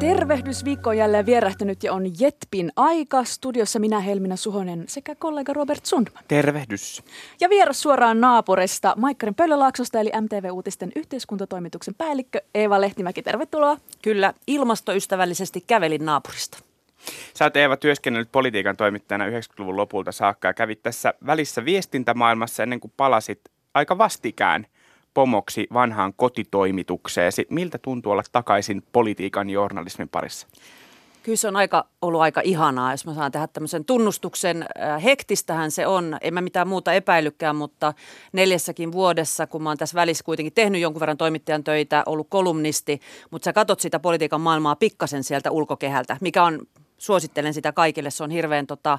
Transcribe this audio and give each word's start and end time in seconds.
Tervehdysviikko 0.00 0.90
on 0.90 0.96
jälleen 0.96 1.26
vierähtänyt 1.26 1.82
ja 1.82 1.92
on 1.92 2.20
Jetpin 2.20 2.72
aika. 2.76 3.24
Studiossa 3.24 3.78
minä 3.78 4.00
Helmina 4.00 4.36
Suhonen 4.36 4.84
sekä 4.88 5.14
kollega 5.14 5.52
Robert 5.52 5.86
Sundman. 5.86 6.24
Tervehdys. 6.28 7.02
Ja 7.40 7.48
vieras 7.48 7.80
suoraan 7.80 8.20
naapurista 8.20 8.94
Maikkarin 8.96 9.34
Pöllölaaksosta 9.34 10.00
eli 10.00 10.10
MTV-uutisten 10.20 10.92
yhteiskuntatoimituksen 10.96 11.94
päällikkö 11.94 12.40
Eeva 12.54 12.80
Lehtimäki. 12.80 13.22
Tervetuloa. 13.22 13.76
Kyllä, 14.02 14.34
ilmastoystävällisesti 14.46 15.64
kävelin 15.66 16.04
naapurista. 16.04 16.58
Sä 17.34 17.44
oot 17.44 17.56
Eeva 17.56 17.76
työskennellyt 17.76 18.32
politiikan 18.32 18.76
toimittajana 18.76 19.26
90-luvun 19.26 19.76
lopulta 19.76 20.12
saakka 20.12 20.48
ja 20.48 20.54
kävit 20.54 20.82
tässä 20.82 21.14
välissä 21.26 21.64
viestintämaailmassa 21.64 22.62
ennen 22.62 22.80
kuin 22.80 22.92
palasit 22.96 23.40
aika 23.74 23.98
vastikään 23.98 24.66
pomoksi 25.14 25.66
vanhaan 25.72 26.12
kotitoimitukseesi. 26.16 27.46
Miltä 27.50 27.78
tuntuu 27.78 28.12
olla 28.12 28.22
takaisin 28.32 28.82
politiikan 28.92 29.50
journalismin 29.50 30.08
parissa? 30.08 30.46
Kyllä 31.22 31.36
se 31.36 31.48
on 31.48 31.56
aika, 31.56 31.86
ollut 32.02 32.20
aika 32.20 32.40
ihanaa, 32.44 32.92
jos 32.92 33.06
mä 33.06 33.14
saan 33.14 33.32
tehdä 33.32 33.46
tämmöisen 33.46 33.84
tunnustuksen. 33.84 34.62
Äh, 34.62 35.04
hektistähän 35.04 35.70
se 35.70 35.86
on, 35.86 36.18
en 36.20 36.34
mä 36.34 36.40
mitään 36.40 36.68
muuta 36.68 36.92
epäilykään, 36.92 37.56
mutta 37.56 37.94
neljässäkin 38.32 38.92
vuodessa, 38.92 39.46
kun 39.46 39.62
mä 39.62 39.70
oon 39.70 39.78
tässä 39.78 39.94
välissä 39.94 40.24
kuitenkin 40.24 40.52
tehnyt 40.52 40.80
jonkun 40.80 41.00
verran 41.00 41.16
toimittajan 41.16 41.64
töitä, 41.64 42.02
ollut 42.06 42.26
kolumnisti, 42.30 43.00
mutta 43.30 43.44
sä 43.44 43.52
katot 43.52 43.80
sitä 43.80 43.98
politiikan 43.98 44.40
maailmaa 44.40 44.76
pikkasen 44.76 45.24
sieltä 45.24 45.50
ulkokehältä, 45.50 46.16
mikä 46.20 46.44
on, 46.44 46.66
suosittelen 46.98 47.54
sitä 47.54 47.72
kaikille, 47.72 48.10
se 48.10 48.24
on 48.24 48.30
hirveän 48.30 48.66
tota, 48.66 48.98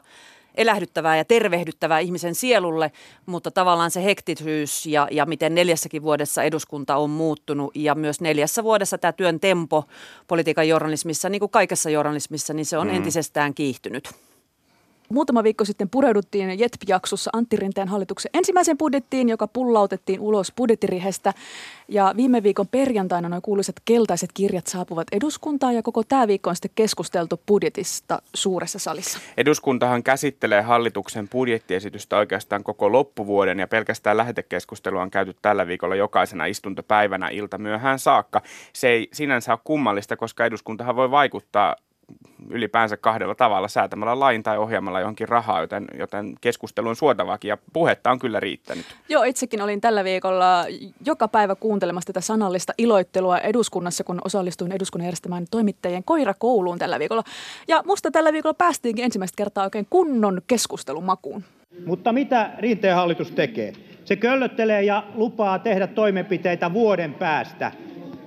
elähdyttävää 0.56 1.18
ja 1.18 1.26
tervehdyttävää 1.26 2.00
ihmisen 2.00 2.36
sielulle, 2.36 2.92
mutta 3.26 3.52
tavallaan 3.52 3.92
se 3.92 4.04
hektisyys 4.04 4.86
ja, 4.86 5.08
ja 5.12 5.26
miten 5.26 5.56
neljässäkin 5.56 6.04
vuodessa 6.04 6.44
eduskunta 6.44 6.96
on 6.96 7.10
muuttunut 7.10 7.76
ja 7.76 7.96
myös 7.96 8.22
neljässä 8.22 8.64
vuodessa 8.64 8.98
tämä 8.98 9.12
työn 9.12 9.40
tempo 9.40 9.84
politiikan 10.28 10.68
journalismissa, 10.68 11.30
niin 11.30 11.40
kuin 11.40 11.52
kaikessa 11.52 11.90
journalismissa, 11.90 12.54
niin 12.54 12.66
se 12.66 12.78
on 12.78 12.88
mm. 12.88 12.96
entisestään 12.96 13.54
kiihtynyt. 13.54 14.31
Muutama 15.12 15.44
viikko 15.44 15.66
sitten 15.66 15.90
pureuduttiin 15.90 16.60
JETP-jaksossa 16.60 17.30
Antti 17.34 17.56
Rinteen 17.56 17.88
hallituksen 17.88 18.30
ensimmäiseen 18.34 18.78
budjettiin, 18.78 19.30
joka 19.30 19.48
pullautettiin 19.48 20.20
ulos 20.20 20.54
budjettirihestä. 20.58 21.34
Ja 21.88 22.14
viime 22.18 22.44
viikon 22.44 22.68
perjantaina 22.68 23.30
noin 23.30 23.42
kuuluisat 23.42 23.76
keltaiset 23.86 24.30
kirjat 24.34 24.68
saapuvat 24.68 25.08
eduskuntaan 25.12 25.76
ja 25.76 25.84
koko 25.84 26.04
tämä 26.04 26.28
viikko 26.28 26.50
on 26.50 26.56
sitten 26.56 26.72
keskusteltu 26.76 27.42
budjetista 27.48 28.22
suuressa 28.34 28.80
salissa. 28.80 29.20
Eduskuntahan 29.38 30.04
käsittelee 30.04 30.62
hallituksen 30.62 31.30
budjettiesitystä 31.30 32.18
oikeastaan 32.18 32.64
koko 32.64 32.92
loppuvuoden 32.92 33.60
ja 33.60 33.68
pelkästään 33.68 34.18
lähetekeskustelua 34.18 35.02
on 35.02 35.12
käyty 35.12 35.36
tällä 35.42 35.68
viikolla 35.68 35.96
jokaisena 35.96 36.46
istuntopäivänä 36.46 37.30
ilta 37.30 37.58
myöhään 37.58 38.00
saakka. 38.00 38.42
Se 38.74 38.88
ei 38.88 39.08
sinänsä 39.14 39.52
ole 39.52 39.60
kummallista, 39.64 40.18
koska 40.18 40.46
eduskuntahan 40.46 40.96
voi 40.96 41.12
vaikuttaa 41.12 41.76
ylipäänsä 42.50 42.98
kahdella 42.98 43.36
tavalla, 43.36 43.68
säätämällä 43.68 44.20
lain 44.20 44.44
tai 44.44 44.58
ohjaamalla 44.58 45.00
johonkin 45.00 45.30
rahaa, 45.30 45.62
joten, 45.62 45.88
joten 46.00 46.36
keskustelu 46.42 46.90
on 46.90 46.96
suotavaakin 46.96 47.50
ja 47.50 47.58
puhetta 47.74 48.12
on 48.12 48.20
kyllä 48.20 48.40
riittänyt. 48.40 48.86
Joo, 49.10 49.24
itsekin 49.24 49.62
olin 49.62 49.82
tällä 49.82 50.04
viikolla 50.04 50.66
joka 51.06 51.28
päivä 51.28 51.56
kuuntelemassa 51.56 52.08
tätä 52.08 52.22
sanallista 52.22 52.74
iloittelua 52.78 53.38
eduskunnassa, 53.38 54.04
kun 54.04 54.22
osallistuin 54.26 54.72
eduskunnan 54.72 55.06
järjestämään 55.06 55.46
toimittajien 55.52 56.04
koirakouluun 56.04 56.80
tällä 56.80 57.00
viikolla. 57.00 57.24
Ja 57.68 57.84
musta 57.86 58.12
tällä 58.12 58.34
viikolla 58.34 58.54
päästiinkin 58.54 59.06
ensimmäistä 59.06 59.38
kertaa 59.38 59.64
oikein 59.64 59.88
kunnon 59.90 60.42
keskustelumakuun. 60.48 61.44
Mutta 61.86 62.14
mitä 62.14 62.50
Rinteen 62.58 62.96
hallitus 62.96 63.32
tekee? 63.32 63.74
Se 64.06 64.16
köllöttelee 64.16 64.84
ja 64.84 65.04
lupaa 65.16 65.60
tehdä 65.60 65.88
toimenpiteitä 65.88 66.74
vuoden 66.74 67.14
päästä. 67.14 67.72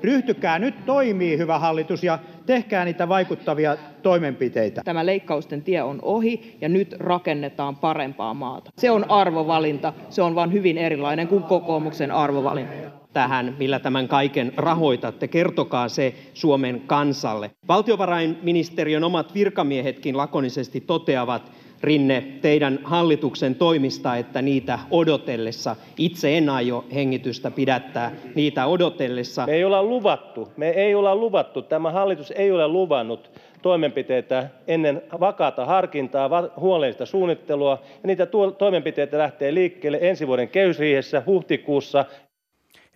Ryhtykää 0.04 0.58
nyt 0.58 0.74
toimii, 0.86 1.38
hyvä 1.38 1.58
hallitus, 1.58 2.04
ja 2.04 2.18
tehkää 2.46 2.84
niitä 2.84 3.08
vaikuttavia 3.08 3.76
toimenpiteitä. 4.02 4.82
Tämä 4.84 5.06
leikkausten 5.06 5.62
tie 5.62 5.82
on 5.82 5.98
ohi 6.02 6.56
ja 6.60 6.68
nyt 6.68 6.94
rakennetaan 6.98 7.76
parempaa 7.76 8.34
maata. 8.34 8.70
Se 8.78 8.90
on 8.90 9.10
arvovalinta. 9.10 9.92
Se 10.10 10.22
on 10.22 10.34
vain 10.34 10.52
hyvin 10.52 10.78
erilainen 10.78 11.28
kuin 11.28 11.42
kokoomuksen 11.42 12.10
arvovalinta 12.10 13.04
tähän, 13.12 13.56
millä 13.58 13.78
tämän 13.78 14.08
kaiken 14.08 14.52
rahoitatte. 14.56 15.28
Kertokaa 15.28 15.88
se 15.88 16.14
Suomen 16.34 16.80
kansalle. 16.86 17.50
Valtiovarainministeriön 17.68 19.04
omat 19.04 19.34
virkamiehetkin 19.34 20.16
lakonisesti 20.16 20.80
toteavat, 20.80 21.52
Rinne, 21.84 22.24
teidän 22.40 22.78
hallituksen 22.84 23.54
toimista, 23.54 24.16
että 24.16 24.42
niitä 24.42 24.78
odotellessa, 24.90 25.76
itse 25.98 26.38
en 26.38 26.48
aio 26.48 26.84
hengitystä 26.94 27.50
pidättää, 27.50 28.12
niitä 28.34 28.66
odotellessa. 28.66 29.46
Me 29.46 29.52
ei 29.52 29.64
olla 29.64 29.82
luvattu, 29.82 30.48
me 30.56 30.68
ei 30.68 30.94
olla 30.94 31.16
luvattu, 31.16 31.62
tämä 31.62 31.90
hallitus 31.90 32.30
ei 32.30 32.50
ole 32.52 32.68
luvannut 32.68 33.30
toimenpiteitä 33.62 34.48
ennen 34.66 35.02
vakaata 35.20 35.64
harkintaa, 35.64 36.30
huolellista 36.60 37.06
suunnittelua. 37.06 37.78
Ja 38.02 38.06
niitä 38.06 38.26
toimenpiteitä 38.58 39.18
lähtee 39.18 39.54
liikkeelle 39.54 39.98
ensi 40.00 40.26
vuoden 40.26 40.48
kehysriihessä 40.48 41.22
huhtikuussa. 41.26 42.04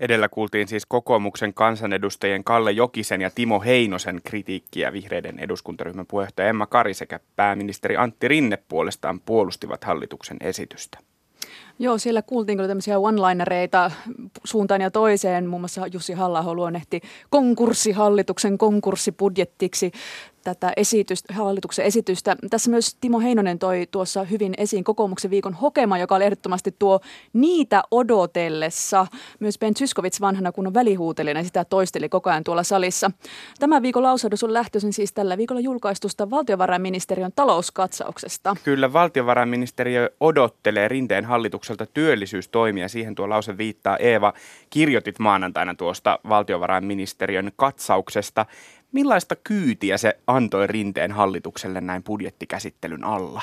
Edellä 0.00 0.28
kuultiin 0.28 0.68
siis 0.68 0.86
kokoomuksen 0.86 1.54
kansanedustajien 1.54 2.44
Kalle 2.44 2.72
Jokisen 2.72 3.20
ja 3.20 3.30
Timo 3.34 3.60
Heinosen 3.60 4.20
kritiikkiä 4.24 4.92
vihreiden 4.92 5.38
eduskuntaryhmän 5.38 6.06
puheenjohtaja 6.06 6.48
Emma 6.48 6.66
Kari 6.66 6.94
sekä 6.94 7.20
pääministeri 7.36 7.96
Antti 7.96 8.28
Rinne 8.28 8.58
puolestaan 8.68 9.20
puolustivat 9.20 9.84
hallituksen 9.84 10.36
esitystä. 10.40 10.98
Joo, 11.78 11.98
siellä 11.98 12.22
kuultiin 12.22 12.58
kyllä 12.58 12.68
tämmöisiä 12.68 12.98
one-linereita 12.98 13.90
suuntaan 14.44 14.80
ja 14.80 14.90
toiseen. 14.90 15.46
Muun 15.46 15.60
muassa 15.60 15.86
Jussi 15.86 16.12
halla 16.12 16.54
luonnehti 16.54 17.00
konkurssihallituksen 17.30 18.58
konkurssibudjettiksi 18.58 19.92
tätä 20.54 20.72
esitystä, 20.76 21.34
hallituksen 21.34 21.84
esitystä. 21.84 22.36
Tässä 22.50 22.70
myös 22.70 22.96
Timo 23.00 23.20
Heinonen 23.20 23.58
toi 23.58 23.88
tuossa 23.90 24.24
hyvin 24.24 24.54
esiin 24.58 24.84
kokoomuksen 24.84 25.30
viikon 25.30 25.54
hokema, 25.54 25.98
joka 25.98 26.14
oli 26.14 26.24
ehdottomasti 26.24 26.74
tuo 26.78 27.00
niitä 27.32 27.82
odotellessa. 27.90 29.06
Myös 29.40 29.58
Ben 29.58 29.74
Zyskowicz 29.74 30.20
vanhana 30.20 30.52
kunnon 30.52 30.74
välihuutelijana 30.74 31.44
sitä 31.44 31.64
toisteli 31.64 32.08
koko 32.08 32.30
ajan 32.30 32.44
tuolla 32.44 32.62
salissa. 32.62 33.10
Tämä 33.58 33.82
viikon 33.82 34.02
lausahdus 34.02 34.44
on 34.44 34.52
lähtöisin 34.52 34.92
siis 34.92 35.12
tällä 35.12 35.38
viikolla 35.38 35.60
julkaistusta 35.60 36.30
valtiovarainministeriön 36.30 37.32
talouskatsauksesta. 37.36 38.56
Kyllä, 38.64 38.92
valtiovarainministeriö 38.92 40.10
odottelee 40.20 40.88
Rinteen 40.88 41.24
hallitukselta 41.24 41.86
työllisyystoimia. 41.86 42.88
Siihen 42.88 43.14
tuo 43.14 43.28
lause 43.28 43.58
viittaa. 43.58 43.96
Eeva, 43.96 44.32
kirjoitit 44.70 45.18
maanantaina 45.18 45.74
tuosta 45.74 46.18
valtiovarainministeriön 46.28 47.52
katsauksesta. 47.56 48.46
Millaista 48.92 49.36
kyytiä 49.36 49.98
se 49.98 50.18
antoi 50.26 50.66
Rinteen 50.66 51.12
hallitukselle 51.12 51.80
näin 51.80 52.02
budjettikäsittelyn 52.02 53.04
alla? 53.04 53.42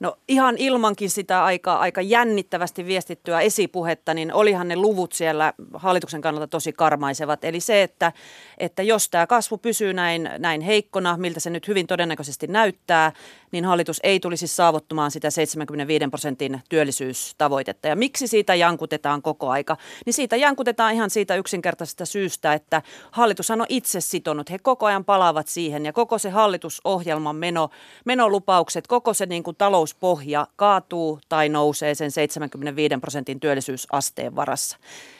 No 0.00 0.16
ihan 0.28 0.56
ilmankin 0.58 1.10
sitä 1.10 1.44
aika, 1.44 1.76
aika 1.76 2.02
jännittävästi 2.02 2.86
viestittyä 2.86 3.40
esipuhetta, 3.40 4.14
niin 4.14 4.32
olihan 4.32 4.68
ne 4.68 4.76
luvut 4.76 5.12
siellä 5.12 5.52
hallituksen 5.74 6.20
kannalta 6.20 6.46
tosi 6.46 6.72
karmaisevat. 6.72 7.44
Eli 7.44 7.60
se, 7.60 7.82
että, 7.82 8.12
että 8.58 8.82
jos 8.82 9.08
tämä 9.08 9.26
kasvu 9.26 9.58
pysyy 9.58 9.92
näin, 9.92 10.30
näin 10.38 10.60
heikkona, 10.60 11.16
miltä 11.16 11.40
se 11.40 11.50
nyt 11.50 11.68
hyvin 11.68 11.86
todennäköisesti 11.86 12.46
näyttää, 12.46 13.12
niin 13.52 13.64
hallitus 13.64 14.00
ei 14.02 14.20
tulisi 14.20 14.46
saavuttamaan 14.46 15.10
sitä 15.10 15.30
75 15.30 16.04
prosentin 16.10 16.60
työllisyystavoitetta. 16.68 17.88
Ja 17.88 17.96
miksi 17.96 18.26
siitä 18.26 18.54
jankutetaan 18.54 19.22
koko 19.22 19.50
aika? 19.50 19.76
Niin 20.06 20.14
siitä 20.14 20.36
jankutetaan 20.36 20.94
ihan 20.94 21.10
siitä 21.10 21.36
yksinkertaisesta 21.36 22.04
syystä, 22.04 22.52
että 22.52 22.82
hallitushan 23.10 23.60
on 23.60 23.66
itse 23.68 24.00
sitonut. 24.00 24.50
He 24.50 24.58
koko 24.58 24.75
ajan 24.82 25.04
palaavat 25.04 25.48
siihen 25.48 25.86
ja 25.86 25.92
koko 25.92 26.18
se 26.18 26.30
hallitusohjelman 26.30 27.36
meno, 27.36 27.70
menolupaukset, 28.04 28.86
koko 28.86 29.14
se 29.14 29.26
niin 29.26 29.42
kuin 29.42 29.56
talouspohja 29.56 30.46
kaatuu 30.56 31.20
tai 31.28 31.48
nousee 31.48 31.94
sen 31.94 32.10
75 32.10 32.94
prosentin 33.00 33.40
työllisyysasteen 33.40 34.36
varassa 34.36 34.76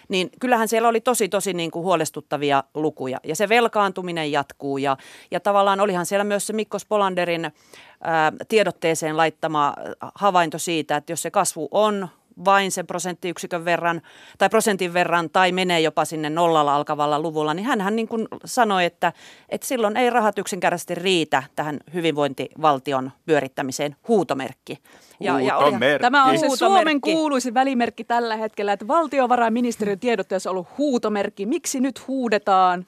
niin 0.08 0.30
kyllähän 0.40 0.68
siellä 0.68 0.88
oli 0.88 1.00
tosi, 1.00 1.28
tosi 1.28 1.52
niin 1.52 1.70
kuin 1.70 1.84
huolestuttavia 1.84 2.64
lukuja. 2.74 3.20
Ja 3.24 3.36
se 3.36 3.48
velkaantuminen 3.48 4.32
jatkuu 4.32 4.78
ja, 4.78 4.96
ja 5.30 5.40
tavallaan 5.40 5.80
olihan 5.80 6.06
siellä 6.06 6.24
myös 6.24 6.46
se 6.46 6.52
Mikko 6.52 6.78
Spolanderin 6.78 7.52
ää, 8.00 8.32
tiedotteeseen 8.48 9.16
laittama 9.16 9.74
havainto 10.14 10.58
siitä, 10.58 10.96
että 10.96 11.12
jos 11.12 11.22
se 11.22 11.30
kasvu 11.30 11.68
on 11.70 12.08
vain 12.44 12.70
sen 12.70 12.86
prosenttiyksikön 12.86 13.64
verran 13.64 14.02
tai 14.38 14.48
prosentin 14.48 14.94
verran 14.94 15.30
tai 15.30 15.52
menee 15.52 15.80
jopa 15.80 16.04
sinne 16.04 16.30
nollalla 16.30 16.74
alkavalla 16.74 17.20
luvulla, 17.20 17.54
niin 17.54 17.66
hän 17.66 17.96
niin 17.96 18.08
kuin 18.08 18.28
sanoi, 18.44 18.84
että, 18.84 19.12
että 19.48 19.66
silloin 19.66 19.96
ei 19.96 20.10
rahat 20.10 20.38
yksinkertaisesti 20.38 20.94
riitä 20.94 21.42
tähän 21.56 21.80
hyvinvointivaltion 21.94 23.12
pyörittämiseen 23.26 23.96
huutomerkki. 24.08 24.78
Ja, 25.20 25.40
ja 25.40 25.56
oli, 25.56 25.76
Tämä 26.00 26.24
on 26.24 26.38
se 26.38 26.48
Suomen 26.56 27.00
kuuluisi 27.00 27.54
välimerkki 27.54 28.04
tällä 28.04 28.36
hetkellä, 28.36 28.72
että 28.72 28.88
valtiovarainministeriön 28.88 29.98
tiedotteessa 29.98 30.50
on 30.50 30.56
ollut 30.56 30.78
huutomerkki. 30.78 31.46
Miksi 31.46 31.80
nyt 31.80 32.08
huudetaan? 32.08 32.86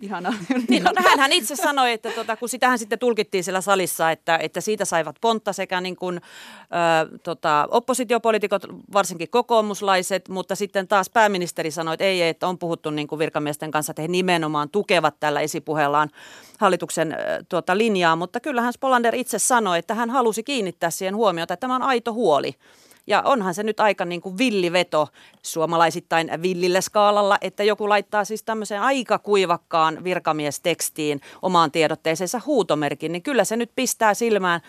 Ihana. 0.00 0.34
Niin, 0.68 0.84
no, 0.84 0.92
hän 1.18 1.32
itse 1.32 1.56
sanoi, 1.56 1.92
että 1.92 2.10
tota, 2.10 2.36
kun 2.36 2.48
sitähän 2.48 2.78
sitten 2.78 2.98
tulkittiin 2.98 3.44
siellä 3.44 3.60
salissa, 3.60 4.10
että, 4.10 4.36
että 4.36 4.60
siitä 4.60 4.84
saivat 4.84 5.16
pontta 5.20 5.52
sekä 5.52 5.80
niin 5.80 5.96
kuin, 5.96 6.16
ö, 6.16 7.18
tota, 7.22 7.68
oppositiopolitiikot, 7.70 8.62
varsinkin 8.92 9.30
kokoomuslaiset, 9.30 10.28
mutta 10.28 10.54
sitten 10.54 10.88
taas 10.88 11.10
pääministeri 11.10 11.70
sanoi, 11.70 11.94
että 11.94 12.04
ei, 12.04 12.22
että 12.22 12.48
on 12.48 12.58
puhuttu 12.58 12.90
niin 12.90 13.08
kuin 13.08 13.18
virkamiesten 13.18 13.70
kanssa, 13.70 13.90
että 13.90 14.02
he 14.02 14.08
nimenomaan 14.08 14.70
tukevat 14.70 15.14
tällä 15.20 15.40
esipuheellaan 15.40 16.10
hallituksen 16.58 17.12
ö, 17.12 17.16
tuota, 17.48 17.78
linjaa, 17.78 18.16
mutta 18.16 18.40
kyllähän 18.40 18.72
Spolander 18.72 19.14
itse 19.14 19.38
sanoi, 19.38 19.78
että 19.78 19.94
hän 19.94 20.10
halusi 20.10 20.42
kiinnittää 20.42 20.90
siihen 20.90 21.16
huomiota, 21.16 21.54
että 21.54 21.60
tämä 21.60 21.74
on 21.76 21.82
aito 21.82 22.12
huoli. 22.12 22.54
Ja 23.06 23.22
onhan 23.22 23.54
se 23.54 23.62
nyt 23.62 23.80
aika 23.80 24.04
niin 24.04 24.20
kuin 24.20 24.38
villiveto 24.38 25.08
suomalaisittain 25.42 26.30
villille 26.42 26.80
skaalalla, 26.80 27.38
että 27.40 27.62
joku 27.62 27.88
laittaa 27.88 28.24
siis 28.24 28.42
tämmöiseen 28.42 28.82
aika 28.82 29.18
kuivakkaan 29.18 30.04
virkamiestekstiin 30.04 31.20
omaan 31.42 31.70
tiedotteeseensa 31.70 32.40
huutomerkin, 32.46 33.12
niin 33.12 33.22
kyllä 33.22 33.44
se 33.44 33.56
nyt 33.56 33.70
pistää 33.76 34.14
silmään 34.14 34.60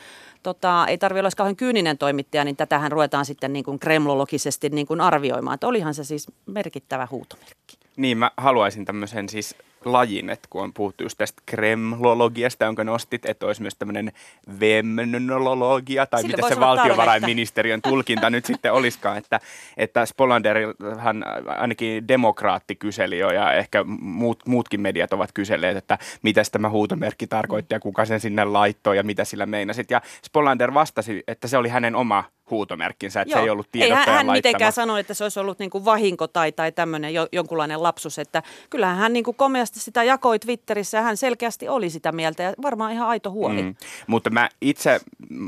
tota, 0.43 0.85
ei 0.87 0.97
tarvitse 0.97 1.19
olla 1.19 1.29
kauhean 1.37 1.55
kyyninen 1.55 1.97
toimittaja, 1.97 2.43
niin 2.43 2.55
tätähän 2.55 2.91
ruvetaan 2.91 3.25
sitten 3.25 3.53
niin 3.53 3.65
kuin 3.65 3.79
kremlologisesti 3.79 4.69
niin 4.69 4.87
kuin 4.87 5.01
arvioimaan. 5.01 5.53
Että 5.53 5.67
olihan 5.67 5.93
se 5.93 6.03
siis 6.03 6.27
merkittävä 6.45 7.07
huutomerkki. 7.11 7.77
Niin, 7.95 8.17
mä 8.17 8.31
haluaisin 8.37 8.85
tämmöisen 8.85 9.29
siis 9.29 9.55
lajin, 9.85 10.29
että 10.29 10.47
kun 10.49 10.63
on 10.63 10.73
puhuttu 10.73 11.03
just 11.03 11.17
tästä 11.17 11.41
kremlologiasta, 11.45 12.65
jonka 12.65 12.83
nostit, 12.83 13.25
että 13.25 13.45
olisi 13.45 13.61
myös 13.61 13.75
tämmöinen 13.75 14.11
vemnologia, 14.59 16.05
tai 16.05 16.21
Sille 16.21 16.35
miten 16.35 16.49
se 16.49 16.59
valtiovarainministeriön 16.59 17.81
tulkinta 17.81 18.29
nyt 18.29 18.45
sitten 18.45 18.73
olisikaan, 18.73 19.17
että, 19.17 19.39
että 19.77 20.05
Spolanderhan 20.05 21.25
ainakin 21.47 22.07
demokraatti 22.07 22.75
kyseli 22.75 23.19
jo, 23.19 23.31
ja 23.31 23.53
ehkä 23.53 23.83
muut, 23.99 24.47
muutkin 24.47 24.81
mediat 24.81 25.13
ovat 25.13 25.29
kyselleet, 25.33 25.77
että 25.77 25.97
mitä 26.21 26.41
tämä 26.51 26.69
huutomerkki 26.69 27.27
tarkoitti, 27.27 27.75
ja 27.75 27.79
kuka 27.79 28.05
sen 28.05 28.19
sinne 28.19 28.45
laittoi, 28.45 28.97
ja 28.97 29.03
mitä 29.03 29.25
sillä 29.25 29.45
meinasit, 29.45 29.91
ja 29.91 30.01
Spolander 30.25 30.73
vastasi, 30.73 31.23
että 31.27 31.47
se 31.47 31.57
oli 31.57 31.69
hänen 31.69 31.95
oma 31.95 32.23
huutomerkkinsä, 32.49 33.21
että 33.21 33.31
Joo. 33.31 33.39
se 33.39 33.43
ei 33.43 33.49
ollut 33.49 33.71
tiedottajan 33.71 34.07
Ei 34.07 34.13
hän, 34.13 34.25
hän 34.25 34.35
mitenkään 34.35 34.73
sano, 34.73 34.97
että 34.97 35.13
se 35.13 35.23
olisi 35.23 35.39
ollut 35.39 35.59
niin 35.59 35.69
kuin 35.69 35.85
vahinko 35.85 36.27
tai, 36.27 36.51
tai 36.51 36.71
tämmöinen 36.71 37.13
jo, 37.13 37.27
jonkunlainen 37.31 37.83
lapsus, 37.83 38.19
että 38.19 38.43
kyllähän 38.69 38.97
hän 38.97 39.13
niin 39.13 39.23
kuin 39.23 39.37
komeasti 39.37 39.79
sitä 39.79 40.03
jakoi 40.03 40.39
Twitterissä 40.39 40.97
ja 40.97 41.01
hän 41.01 41.17
selkeästi 41.17 41.67
oli 41.67 41.89
sitä 41.89 42.11
mieltä 42.11 42.43
ja 42.43 42.53
varmaan 42.61 42.91
ihan 42.91 43.07
aito 43.07 43.31
huoli. 43.31 43.63
Mm. 43.63 43.75
Mutta 44.07 44.29
mä 44.29 44.49
itse, 44.61 44.99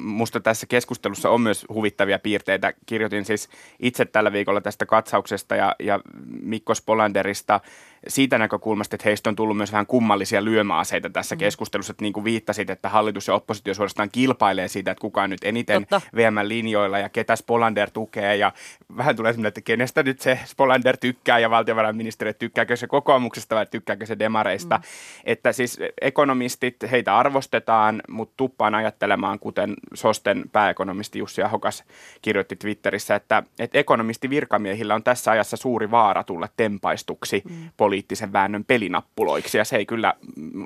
musta 0.03 0.39
tässä 0.39 0.67
keskustelussa 0.67 1.29
on 1.29 1.41
myös 1.41 1.65
huvittavia 1.73 2.19
piirteitä. 2.19 2.73
Kirjoitin 2.85 3.25
siis 3.25 3.49
itse 3.79 4.05
tällä 4.05 4.31
viikolla 4.31 4.61
tästä 4.61 4.85
katsauksesta 4.85 5.55
ja, 5.55 5.75
ja 5.79 5.99
Mikko 6.41 6.75
Spolanderista 6.75 7.59
siitä 8.07 8.37
näkökulmasta, 8.37 8.95
että 8.95 9.09
heistä 9.09 9.29
on 9.29 9.35
tullut 9.35 9.57
myös 9.57 9.71
vähän 9.71 9.85
kummallisia 9.85 10.43
lyömäaseita 10.43 11.09
tässä 11.09 11.35
mm. 11.35 11.39
keskustelussa, 11.39 11.91
että 11.91 12.03
niin 12.03 12.13
kuin 12.13 12.23
viittasit, 12.23 12.69
että 12.69 12.89
hallitus 12.89 13.27
ja 13.27 13.33
oppositio 13.33 13.73
suorastaan 13.73 14.09
kilpailee 14.11 14.67
siitä, 14.67 14.91
että 14.91 15.01
kuka 15.01 15.23
on 15.23 15.29
nyt 15.29 15.43
eniten 15.43 15.81
Totta. 15.81 16.01
VM-linjoilla 16.15 16.99
ja 16.99 17.09
ketä 17.09 17.35
Spolander 17.35 17.89
tukee 17.89 18.35
ja 18.35 18.51
vähän 18.97 19.15
tulee 19.15 19.33
sellainen, 19.33 19.47
että 19.47 19.61
kenestä 19.61 20.03
nyt 20.03 20.19
se 20.19 20.39
Spolander 20.45 20.97
tykkää 20.97 21.39
ja 21.39 21.49
valtiovarainministeri 21.49 22.33
tykkääkö 22.33 22.75
se 22.75 22.87
kokoomuksesta 22.87 23.55
vai 23.55 23.65
tykkääkö 23.65 24.05
se 24.05 24.19
demareista. 24.19 24.77
Mm. 24.77 24.83
Että 25.23 25.51
siis 25.51 25.79
ekonomistit, 26.01 26.75
heitä 26.91 27.17
arvostetaan, 27.17 28.01
mutta 28.09 28.33
tuppaan 28.37 28.75
ajattelemaan, 28.75 29.39
kuten 29.39 29.73
Sosten 29.93 30.43
pääekonomisti 30.51 31.19
Jussi 31.19 31.43
Ahokas 31.43 31.83
kirjoitti 32.21 32.55
Twitterissä, 32.55 33.15
että, 33.15 33.43
että 33.59 33.77
ekonomisti 33.77 34.29
virkamiehillä 34.29 34.95
on 34.95 35.03
tässä 35.03 35.31
ajassa 35.31 35.57
suuri 35.57 35.91
vaara 35.91 36.23
tulla 36.23 36.47
tempaistuksi 36.57 37.43
mm 37.49 37.69
poliittisen 37.89 38.33
väännön 38.33 38.65
pelinappuloiksi, 38.65 39.57
ja 39.57 39.65
se 39.65 39.77
ei 39.77 39.85
kyllä 39.85 40.13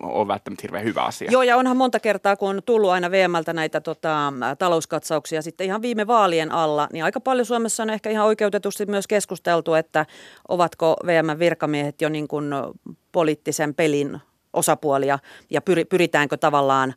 ole 0.01 0.27
välttämättä 0.27 0.61
hirveän 0.61 0.83
hyvä 0.83 1.01
asia. 1.01 1.31
Joo, 1.31 1.43
ja 1.43 1.57
onhan 1.57 1.77
monta 1.77 1.99
kertaa, 1.99 2.35
kun 2.35 2.49
on 2.49 2.61
tullut 2.65 2.89
aina 2.89 3.11
VMltä 3.11 3.53
näitä 3.53 3.81
tota, 3.81 4.33
talouskatsauksia 4.59 5.41
sitten 5.41 5.67
ihan 5.67 5.81
viime 5.81 6.07
vaalien 6.07 6.51
alla, 6.51 6.87
niin 6.93 7.03
aika 7.03 7.19
paljon 7.19 7.45
Suomessa 7.45 7.83
on 7.83 7.89
ehkä 7.89 8.09
ihan 8.09 8.25
oikeutetusti 8.25 8.85
myös 8.85 9.07
keskusteltu, 9.07 9.73
että 9.73 10.05
ovatko 10.47 10.95
VM-virkamiehet 11.05 12.01
jo 12.01 12.09
niin 12.09 12.27
kuin 12.27 12.45
poliittisen 13.11 13.73
pelin 13.73 14.19
osapuolia 14.53 15.19
ja 15.49 15.61
pyritäänkö 15.89 16.37
tavallaan 16.37 16.93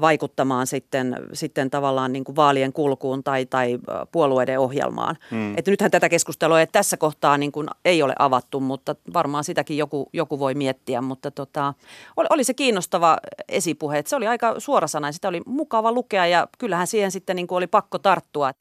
vaikuttamaan 0.00 0.66
sitten, 0.66 1.16
sitten 1.32 1.70
tavallaan 1.70 2.12
niin 2.12 2.24
kuin 2.24 2.36
vaalien 2.36 2.72
kulkuun 2.72 3.24
tai, 3.24 3.46
tai 3.46 3.78
puolueiden 4.12 4.58
ohjelmaan. 4.58 5.16
Hmm. 5.30 5.54
Että 5.56 5.70
nythän 5.70 5.90
tätä 5.90 6.08
keskustelua 6.08 6.60
että 6.60 6.72
tässä 6.72 6.96
kohtaa 6.96 7.38
niin 7.38 7.52
kuin 7.52 7.68
ei 7.84 8.02
ole 8.02 8.14
avattu, 8.18 8.60
mutta 8.60 8.96
varmaan 9.12 9.44
sitäkin 9.44 9.76
joku, 9.76 10.08
joku 10.12 10.38
voi 10.38 10.54
miettiä. 10.54 11.00
Mutta 11.00 11.30
tota, 11.30 11.74
oli, 12.16 12.26
oli 12.30 12.44
se 12.44 12.54
kiinnostava 12.54 13.18
esipuhe, 13.48 13.98
että 13.98 14.10
se 14.10 14.16
oli 14.16 14.26
aika 14.26 14.54
suorasanainen, 14.58 15.14
sitä 15.14 15.28
oli 15.28 15.40
mukava 15.46 15.92
lukea 15.92 16.26
ja 16.26 16.48
kyllähän 16.58 16.86
siihen 16.86 17.10
sitten 17.10 17.36
niin 17.36 17.46
kuin 17.46 17.56
oli 17.56 17.66
pakko 17.66 17.98
tarttua. 17.98 18.52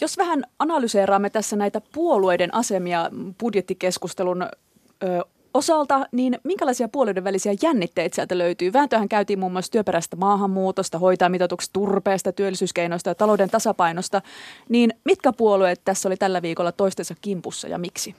Jos 0.00 0.18
vähän 0.18 0.44
analyseeraamme 0.58 1.30
tässä 1.30 1.56
näitä 1.56 1.80
puolueiden 1.92 2.54
asemia 2.54 3.10
budjettikeskustelun 3.40 4.46
ö, 5.02 5.24
osalta, 5.54 6.06
niin 6.12 6.38
minkälaisia 6.44 6.88
puolueiden 6.88 7.24
välisiä 7.24 7.52
jännitteitä 7.62 8.14
sieltä 8.14 8.38
löytyy? 8.38 8.72
Vääntöhän 8.72 9.08
käytiin 9.08 9.38
muun 9.38 9.52
muassa 9.52 9.72
työperäistä 9.72 10.16
maahanmuutosta, 10.16 10.98
hoitajamitoituksesta, 10.98 11.72
turpeesta, 11.72 12.32
työllisyyskeinoista 12.32 13.10
ja 13.10 13.14
talouden 13.14 13.50
tasapainosta. 13.50 14.22
Niin 14.68 14.94
mitkä 15.04 15.32
puolueet 15.32 15.80
tässä 15.84 16.08
oli 16.08 16.16
tällä 16.16 16.42
viikolla 16.42 16.72
toistensa 16.72 17.14
kimpussa 17.20 17.68
ja 17.68 17.78
miksi? 17.78 18.14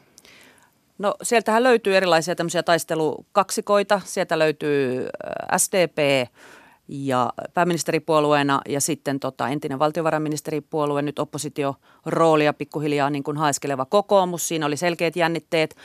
No 0.97 1.15
sieltähän 1.23 1.63
löytyy 1.63 1.97
erilaisia 1.97 2.35
tämmöisiä 2.35 2.63
taistelukaksikoita. 2.63 4.01
Sieltä 4.05 4.39
löytyy 4.39 5.09
SDP 5.57 6.27
ja 6.87 7.33
pääministeripuolueena 7.53 8.61
ja 8.69 8.81
sitten 8.81 9.19
tota, 9.19 9.49
entinen 9.49 9.79
valtiovarainministeripuolue, 9.79 11.01
nyt 11.01 11.19
oppositioroolia 11.19 12.53
pikkuhiljaa 12.53 13.09
niin 13.09 13.23
kuin 13.23 13.37
haeskeleva 13.37 13.85
kokoomus. 13.85 14.47
Siinä 14.47 14.65
oli 14.65 14.77
selkeät 14.77 15.15
jännitteet. 15.15 15.75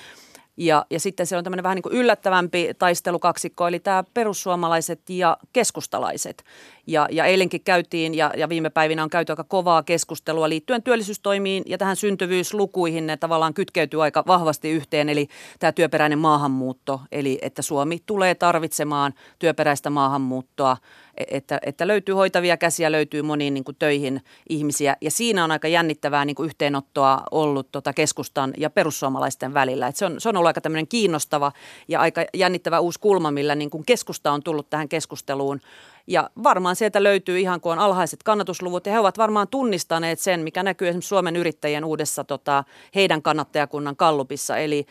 Ja, 0.56 0.86
ja 0.90 1.00
sitten 1.00 1.26
se 1.26 1.36
on 1.36 1.44
tämmöinen 1.44 1.62
vähän 1.62 1.76
niin 1.76 1.82
kuin 1.82 1.94
yllättävämpi 1.94 2.70
taistelukaksikko, 2.78 3.68
eli 3.68 3.80
tämä 3.80 4.04
perussuomalaiset 4.14 5.10
ja 5.10 5.36
keskustalaiset. 5.52 6.44
Ja, 6.86 7.08
ja 7.10 7.24
eilenkin 7.24 7.60
käytiin 7.64 8.14
ja, 8.14 8.30
ja 8.36 8.48
viime 8.48 8.70
päivinä 8.70 9.02
on 9.02 9.10
käyty 9.10 9.32
aika 9.32 9.44
kovaa 9.44 9.82
keskustelua 9.82 10.48
liittyen 10.48 10.82
työllisyystoimiin 10.82 11.62
ja 11.66 11.78
tähän 11.78 11.96
syntyvyyslukuihin. 11.96 13.06
Ne 13.06 13.16
tavallaan 13.16 13.54
kytkeytyy 13.54 14.02
aika 14.02 14.24
vahvasti 14.26 14.70
yhteen, 14.70 15.08
eli 15.08 15.28
tämä 15.58 15.72
työperäinen 15.72 16.18
maahanmuutto, 16.18 17.00
eli 17.12 17.38
että 17.42 17.62
Suomi 17.62 17.98
tulee 18.06 18.34
tarvitsemaan 18.34 19.14
työperäistä 19.38 19.90
maahanmuuttoa– 19.90 20.76
että, 21.16 21.60
että 21.62 21.86
löytyy 21.86 22.14
hoitavia 22.14 22.56
käsiä, 22.56 22.92
löytyy 22.92 23.22
moniin 23.22 23.54
niin 23.54 23.64
kuin 23.64 23.76
töihin 23.78 24.20
ihmisiä. 24.48 24.96
Ja 25.00 25.10
siinä 25.10 25.44
on 25.44 25.50
aika 25.50 25.68
jännittävää 25.68 26.24
niin 26.24 26.36
kuin 26.36 26.46
yhteenottoa 26.46 27.22
ollut 27.30 27.72
tota 27.72 27.92
keskustan 27.92 28.54
ja 28.56 28.70
perussuomalaisten 28.70 29.54
välillä. 29.54 29.86
Et 29.86 29.96
se, 29.96 30.06
on, 30.06 30.20
se 30.20 30.28
on 30.28 30.36
ollut 30.36 30.46
aika 30.46 30.60
tämmöinen 30.60 30.88
kiinnostava 30.88 31.52
ja 31.88 32.00
aika 32.00 32.24
jännittävä 32.34 32.80
uusi 32.80 33.00
kulma, 33.00 33.30
millä 33.30 33.54
niin 33.54 33.70
kuin 33.70 33.86
keskusta 33.86 34.32
on 34.32 34.42
tullut 34.42 34.70
tähän 34.70 34.88
keskusteluun. 34.88 35.60
Ja 36.06 36.30
varmaan 36.42 36.76
sieltä 36.76 37.02
löytyy 37.02 37.40
ihan 37.40 37.60
kun 37.60 37.72
on 37.72 37.78
alhaiset 37.78 38.22
kannatusluvut 38.22 38.86
ja 38.86 38.92
he 38.92 38.98
ovat 38.98 39.18
varmaan 39.18 39.48
tunnistaneet 39.48 40.18
sen, 40.18 40.40
mikä 40.40 40.62
näkyy 40.62 40.88
esimerkiksi 40.88 41.08
Suomen 41.08 41.36
yrittäjien 41.36 41.84
uudessa 41.84 42.24
tota, 42.24 42.64
heidän 42.94 43.22
kannattajakunnan 43.22 43.96
kallupissa. 43.96 44.56
Eli 44.56 44.86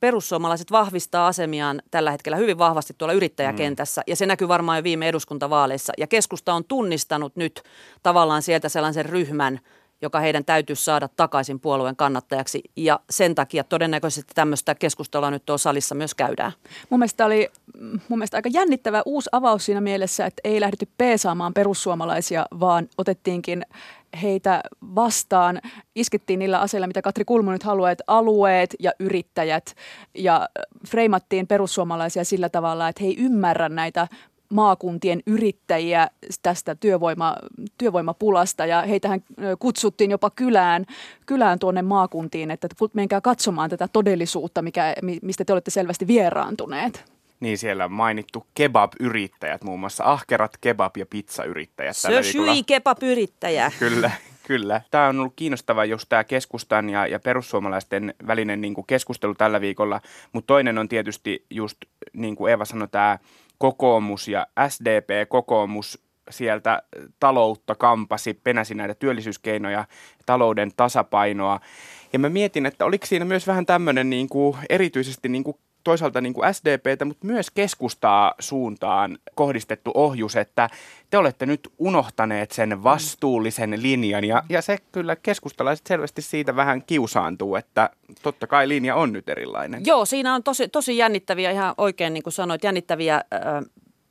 perussuomalaiset 0.00 0.70
vahvistaa 0.70 1.26
asemiaan 1.26 1.82
tällä 1.90 2.10
hetkellä 2.10 2.36
hyvin 2.36 2.58
vahvasti 2.58 2.94
tuolla 2.98 3.12
yrittäjäkentässä, 3.12 4.00
mm. 4.00 4.04
ja 4.06 4.16
se 4.16 4.26
näkyy 4.26 4.48
varmaan 4.48 4.78
jo 4.78 4.84
viime 4.84 5.08
eduskuntavaaleissa. 5.08 5.92
Ja 5.98 6.06
keskusta 6.06 6.54
on 6.54 6.64
tunnistanut 6.64 7.36
nyt 7.36 7.62
tavallaan 8.02 8.42
sieltä 8.42 8.68
sellaisen 8.68 9.04
ryhmän, 9.04 9.60
joka 10.02 10.20
heidän 10.20 10.44
täytyisi 10.44 10.84
saada 10.84 11.08
takaisin 11.08 11.60
puolueen 11.60 11.96
kannattajaksi. 11.96 12.62
Ja 12.76 13.00
sen 13.10 13.34
takia 13.34 13.64
todennäköisesti 13.64 14.32
tämmöistä 14.34 14.74
keskustelua 14.74 15.30
nyt 15.30 15.46
tuossa 15.46 15.62
salissa 15.62 15.94
myös 15.94 16.14
käydään. 16.14 16.52
Mun 16.90 17.00
mielestä 17.00 17.26
oli 17.26 17.50
mun 18.08 18.18
mielestä 18.18 18.36
aika 18.36 18.50
jännittävä 18.52 19.02
uusi 19.06 19.30
avaus 19.32 19.64
siinä 19.64 19.80
mielessä, 19.80 20.26
että 20.26 20.40
ei 20.44 20.60
lähdetty 20.60 20.88
peesaamaan 20.98 21.54
perussuomalaisia, 21.54 22.46
vaan 22.60 22.88
otettiinkin 22.98 23.66
heitä 24.22 24.60
vastaan. 24.94 25.60
Iskettiin 25.94 26.38
niillä 26.38 26.60
aseilla, 26.60 26.86
mitä 26.86 27.02
Katri 27.02 27.24
Kulmu 27.24 27.50
nyt 27.50 27.62
haluaa, 27.62 27.90
että 27.90 28.04
alueet 28.06 28.74
ja 28.80 28.92
yrittäjät. 29.00 29.74
Ja 30.14 30.48
freimattiin 30.88 31.46
perussuomalaisia 31.46 32.24
sillä 32.24 32.48
tavalla, 32.48 32.88
että 32.88 33.02
he 33.02 33.08
ei 33.08 33.16
ymmärrä 33.18 33.68
näitä 33.68 34.08
maakuntien 34.48 35.22
yrittäjiä 35.26 36.08
tästä 36.42 36.74
työvoima, 36.74 37.36
työvoimapulasta 37.78 38.66
ja 38.66 38.82
heitähän 38.82 39.24
kutsuttiin 39.58 40.10
jopa 40.10 40.30
kylään, 40.30 40.86
kylään 41.26 41.58
tuonne 41.58 41.82
maakuntiin, 41.82 42.50
että 42.50 42.68
menkää 42.92 43.20
katsomaan 43.20 43.70
tätä 43.70 43.88
todellisuutta, 43.92 44.62
mikä, 44.62 44.94
mistä 45.22 45.44
te 45.44 45.52
olette 45.52 45.70
selvästi 45.70 46.06
vieraantuneet. 46.06 47.04
Niin 47.40 47.58
siellä 47.58 47.84
on 47.84 47.92
mainittu 47.92 48.46
kebab-yrittäjät, 48.54 49.64
muun 49.64 49.80
muassa 49.80 50.04
ahkerat 50.04 50.56
kebab- 50.66 50.98
ja 50.98 51.06
pizzayrittäjät. 51.06 51.96
Se 51.96 52.08
on 52.38 52.64
kebab-yrittäjä. 52.66 53.72
Kyllä, 53.78 54.10
Kyllä. 54.46 54.80
Tämä 54.90 55.08
on 55.08 55.20
ollut 55.20 55.32
kiinnostava 55.36 55.84
just 55.84 56.08
tämä 56.08 56.24
keskustan 56.24 56.90
ja, 56.90 57.06
ja 57.06 57.20
perussuomalaisten 57.20 58.14
välinen 58.26 58.60
niin 58.60 58.74
kuin 58.74 58.86
keskustelu 58.86 59.34
tällä 59.34 59.60
viikolla, 59.60 60.00
mutta 60.32 60.46
toinen 60.46 60.78
on 60.78 60.88
tietysti 60.88 61.44
just 61.50 61.78
niin 62.12 62.36
kuin 62.36 62.50
Eeva 62.50 62.64
sanoi, 62.64 62.88
tämä 62.88 63.18
kokoomus 63.58 64.28
ja 64.28 64.46
SDP, 64.68 65.28
kokoomus 65.28 66.06
sieltä 66.30 66.82
taloutta 67.20 67.74
kampasi, 67.74 68.34
penäsi 68.34 68.74
näitä 68.74 68.94
työllisyyskeinoja, 68.94 69.84
talouden 70.26 70.70
tasapainoa. 70.76 71.60
Ja 72.12 72.18
mä 72.18 72.28
mietin, 72.28 72.66
että 72.66 72.84
oliko 72.84 73.06
siinä 73.06 73.24
myös 73.24 73.46
vähän 73.46 73.66
tämmöinen 73.66 74.10
niin 74.10 74.28
kuin, 74.28 74.56
erityisesti 74.70 75.28
niin 75.28 75.44
kuin 75.44 75.56
toisaalta 75.86 76.20
niin 76.20 76.34
kuin 76.34 76.54
SDPtä, 76.54 77.04
mutta 77.04 77.26
myös 77.26 77.50
keskustaa 77.50 78.34
suuntaan 78.38 79.18
kohdistettu 79.34 79.90
ohjus, 79.94 80.36
että 80.36 80.70
te 81.10 81.18
olette 81.18 81.46
nyt 81.46 81.68
unohtaneet 81.78 82.50
sen 82.50 82.82
vastuullisen 82.82 83.82
linjan 83.82 84.24
ja, 84.24 84.42
ja 84.48 84.62
se 84.62 84.78
kyllä 84.92 85.16
keskustalaiset 85.16 85.86
selvästi 85.86 86.22
siitä 86.22 86.56
vähän 86.56 86.82
kiusaantuu, 86.82 87.56
että 87.56 87.90
totta 88.22 88.46
kai 88.46 88.68
linja 88.68 88.94
on 88.94 89.12
nyt 89.12 89.28
erilainen. 89.28 89.82
Joo, 89.86 90.04
siinä 90.04 90.34
on 90.34 90.42
tosi, 90.42 90.68
tosi 90.68 90.96
jännittäviä, 90.96 91.50
ihan 91.50 91.74
oikein 91.78 92.12
niin 92.12 92.22
kuin 92.22 92.32
sanoit, 92.32 92.64
jännittäviä 92.64 93.14
äh, 93.14 93.64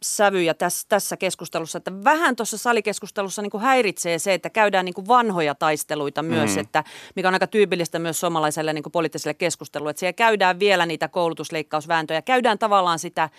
sävyjä 0.05 0.53
tässä, 0.53 0.85
tässä 0.89 1.17
keskustelussa, 1.17 1.77
että 1.77 2.03
vähän 2.03 2.35
tuossa 2.35 2.57
salikeskustelussa 2.57 3.41
niin 3.41 3.51
kuin 3.51 3.63
häiritsee 3.63 4.19
se, 4.19 4.33
että 4.33 4.50
käydään 4.50 4.85
niin 4.85 4.93
kuin 4.93 5.07
vanhoja 5.07 5.55
taisteluita 5.55 6.24
myös, 6.24 6.55
mm. 6.55 6.62
että 6.62 6.83
mikä 7.15 7.27
on 7.27 7.33
aika 7.33 7.47
tyypillistä 7.47 8.00
myös 8.00 8.19
suomalaiselle 8.19 8.74
niin 8.74 8.83
kuin 8.83 8.91
poliittiselle 8.91 9.33
keskustelulle, 9.33 9.89
että 9.89 10.00
siellä 10.00 10.13
käydään 10.13 10.59
vielä 10.59 10.85
niitä 10.85 11.07
koulutusleikkausvääntöjä, 11.07 12.21
käydään 12.21 12.59
tavallaan 12.59 13.00
sitä 13.00 13.29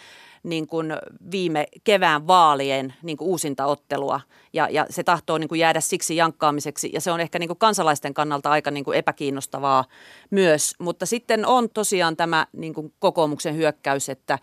niin 0.43 0.67
kuin 0.67 0.93
viime 1.31 1.67
kevään 1.85 2.27
vaalien 2.27 2.95
niin 3.03 3.17
kuin 3.17 3.29
uusintaottelua 3.29 4.21
ja, 4.53 4.69
ja 4.71 4.87
se 4.91 5.03
tahtoo 5.03 5.39
niin 5.39 5.49
kuin 5.49 5.59
jäädä 5.59 5.81
siksi 5.81 6.17
jankkaamiseksi 6.17 6.91
ja 6.93 7.01
se 7.01 7.11
on 7.11 7.21
ehkä 7.21 7.39
niin 7.39 7.49
kuin 7.49 7.59
kansalaisten 7.59 8.15
kannalta 8.15 8.51
aika 8.51 8.71
niin 8.71 8.85
kuin 8.85 8.99
epäkiinnostavaa 8.99 9.85
myös, 10.31 10.75
mutta 10.79 11.07
sitten 11.07 11.47
on 11.47 11.71
tosiaan 11.71 12.17
tämä 12.17 12.47
niin 12.53 12.75
kuin 12.75 12.93
kokoomuksen 12.99 13.57
hyökkäys, 13.57 14.09
että 14.09 14.39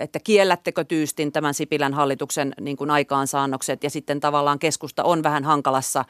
että 0.00 0.18
kiellättekö 0.24 0.84
tyystin 0.84 1.32
tämän 1.32 1.54
Sipilän 1.54 1.94
hallituksen 1.94 2.54
niin 2.60 2.76
kuin 2.76 2.90
aikaansaannokset? 2.90 3.84
Ja 3.84 3.90
sitten 3.90 4.20
tavallaan 4.20 4.58
keskusta 4.58 5.04
on 5.04 5.22
vähän 5.22 5.44
hankalassa 5.44 6.04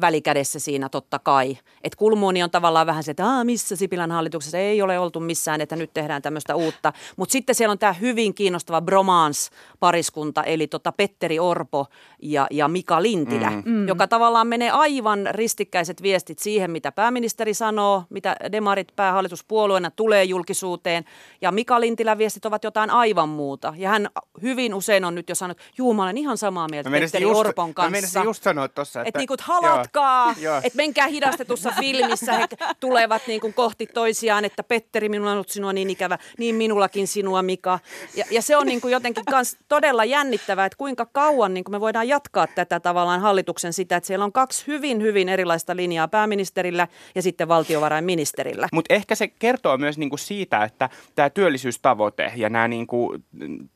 välikädessä 0.00 0.58
siinä 0.58 0.88
totta 0.88 1.18
kai. 1.18 1.58
Et 1.84 1.94
kulmuuni 1.94 2.42
on 2.42 2.50
tavallaan 2.50 2.86
vähän 2.86 3.02
se, 3.02 3.10
että 3.10 3.26
Aa, 3.26 3.44
missä 3.44 3.76
Sipilän 3.76 4.10
hallituksessa 4.10 4.58
ei 4.58 4.82
ole 4.82 4.98
oltu 4.98 5.20
missään, 5.20 5.60
että 5.60 5.76
nyt 5.76 5.90
tehdään 5.94 6.22
tämmöistä 6.22 6.54
uutta. 6.54 6.92
Mutta 7.16 7.32
sitten 7.32 7.54
siellä 7.54 7.72
on 7.72 7.78
tämä 7.78 7.92
hyvin 7.92 8.34
kiinnostava 8.34 8.80
bromance-pariskunta, 8.80 10.42
eli 10.44 10.66
tota 10.66 10.92
Petteri 10.92 11.38
Orpo 11.38 11.86
ja, 12.22 12.46
ja 12.50 12.68
Mika 12.68 13.02
Lintilä, 13.02 13.50
mm. 13.50 13.62
mm. 13.64 13.88
joka 13.88 14.08
tavallaan 14.08 14.46
menee 14.46 14.70
aivan 14.70 15.28
ristikkäiset 15.30 16.02
viestit 16.02 16.38
siihen, 16.38 16.70
mitä 16.70 16.92
pääministeri 16.92 17.54
sanoo, 17.54 18.04
mitä 18.10 18.36
demarit 18.52 18.88
päähallituspuolueena 18.96 19.90
tulee 19.90 20.24
julkisuuteen. 20.24 21.04
Ja 21.40 21.52
Mika 21.52 21.80
Lintilän 21.80 22.18
viestit 22.18 22.46
ovat 22.46 22.64
jotain 22.64 22.90
aivan 22.90 23.28
muuta. 23.28 23.74
Ja 23.76 23.88
hän 23.88 24.08
hyvin 24.42 24.74
usein 24.74 25.04
on 25.04 25.14
nyt 25.14 25.28
jo 25.28 25.34
sanonut, 25.34 25.58
juu 25.78 25.94
mä 25.94 26.02
olen 26.02 26.18
ihan 26.18 26.38
samaa 26.38 26.66
mieltä 26.70 26.90
Petteri 26.90 27.22
just, 27.22 27.40
Orpon 27.40 27.74
kanssa. 27.74 28.18
Mä 28.18 28.24
just 28.24 28.42
sanoa 28.42 28.68
tuossa, 28.68 29.00
että... 29.00 29.08
että 29.08 29.18
niinku 29.18 29.36
että 29.40 29.52
halatkaa, 29.52 30.34
että 30.62 30.76
menkää 30.76 31.06
hidastetussa 31.06 31.72
filmissä, 31.80 32.32
he 32.32 32.48
tulevat 32.80 33.22
niin 33.26 33.40
kuin 33.40 33.54
kohti 33.54 33.86
toisiaan, 33.86 34.44
että 34.44 34.62
Petteri, 34.62 35.08
minulla 35.08 35.30
on 35.30 35.34
ollut 35.34 35.48
sinua 35.48 35.72
niin 35.72 35.90
ikävä, 35.90 36.18
niin 36.38 36.54
minullakin 36.54 37.06
sinua 37.06 37.42
Mika. 37.42 37.78
Ja, 38.16 38.24
ja 38.30 38.42
se 38.42 38.56
on 38.56 38.66
niin 38.66 38.80
kuin 38.80 38.92
jotenkin 38.92 39.24
kans 39.24 39.56
todella 39.68 40.04
jännittävää, 40.04 40.66
että 40.66 40.76
kuinka 40.76 41.06
kauan 41.06 41.54
niin 41.54 41.64
kuin 41.64 41.74
me 41.74 41.80
voidaan 41.80 42.08
jatkaa 42.08 42.46
tätä 42.46 42.80
tavallaan 42.80 43.20
hallituksen 43.20 43.72
sitä, 43.72 43.96
että 43.96 44.06
siellä 44.06 44.24
on 44.24 44.32
kaksi 44.32 44.66
hyvin, 44.66 45.02
hyvin 45.02 45.28
erilaista 45.28 45.76
linjaa 45.76 46.08
pääministerillä 46.08 46.88
ja 47.14 47.22
sitten 47.22 47.48
valtiovarainministerillä. 47.48 48.68
Mutta 48.72 48.94
ehkä 48.94 49.14
se 49.14 49.28
kertoo 49.28 49.78
myös 49.78 49.98
niin 49.98 50.10
kuin 50.10 50.20
siitä, 50.20 50.64
että 50.64 50.88
tämä 51.14 51.30
työllisyystavoite 51.30 52.32
ja 52.36 52.48
nämä 52.48 52.68
niin 52.68 52.86
kuin 52.86 53.24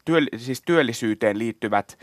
työ, 0.05 0.21
siis 0.37 0.63
työllisyyteen 0.67 1.39
liittyvät 1.39 1.99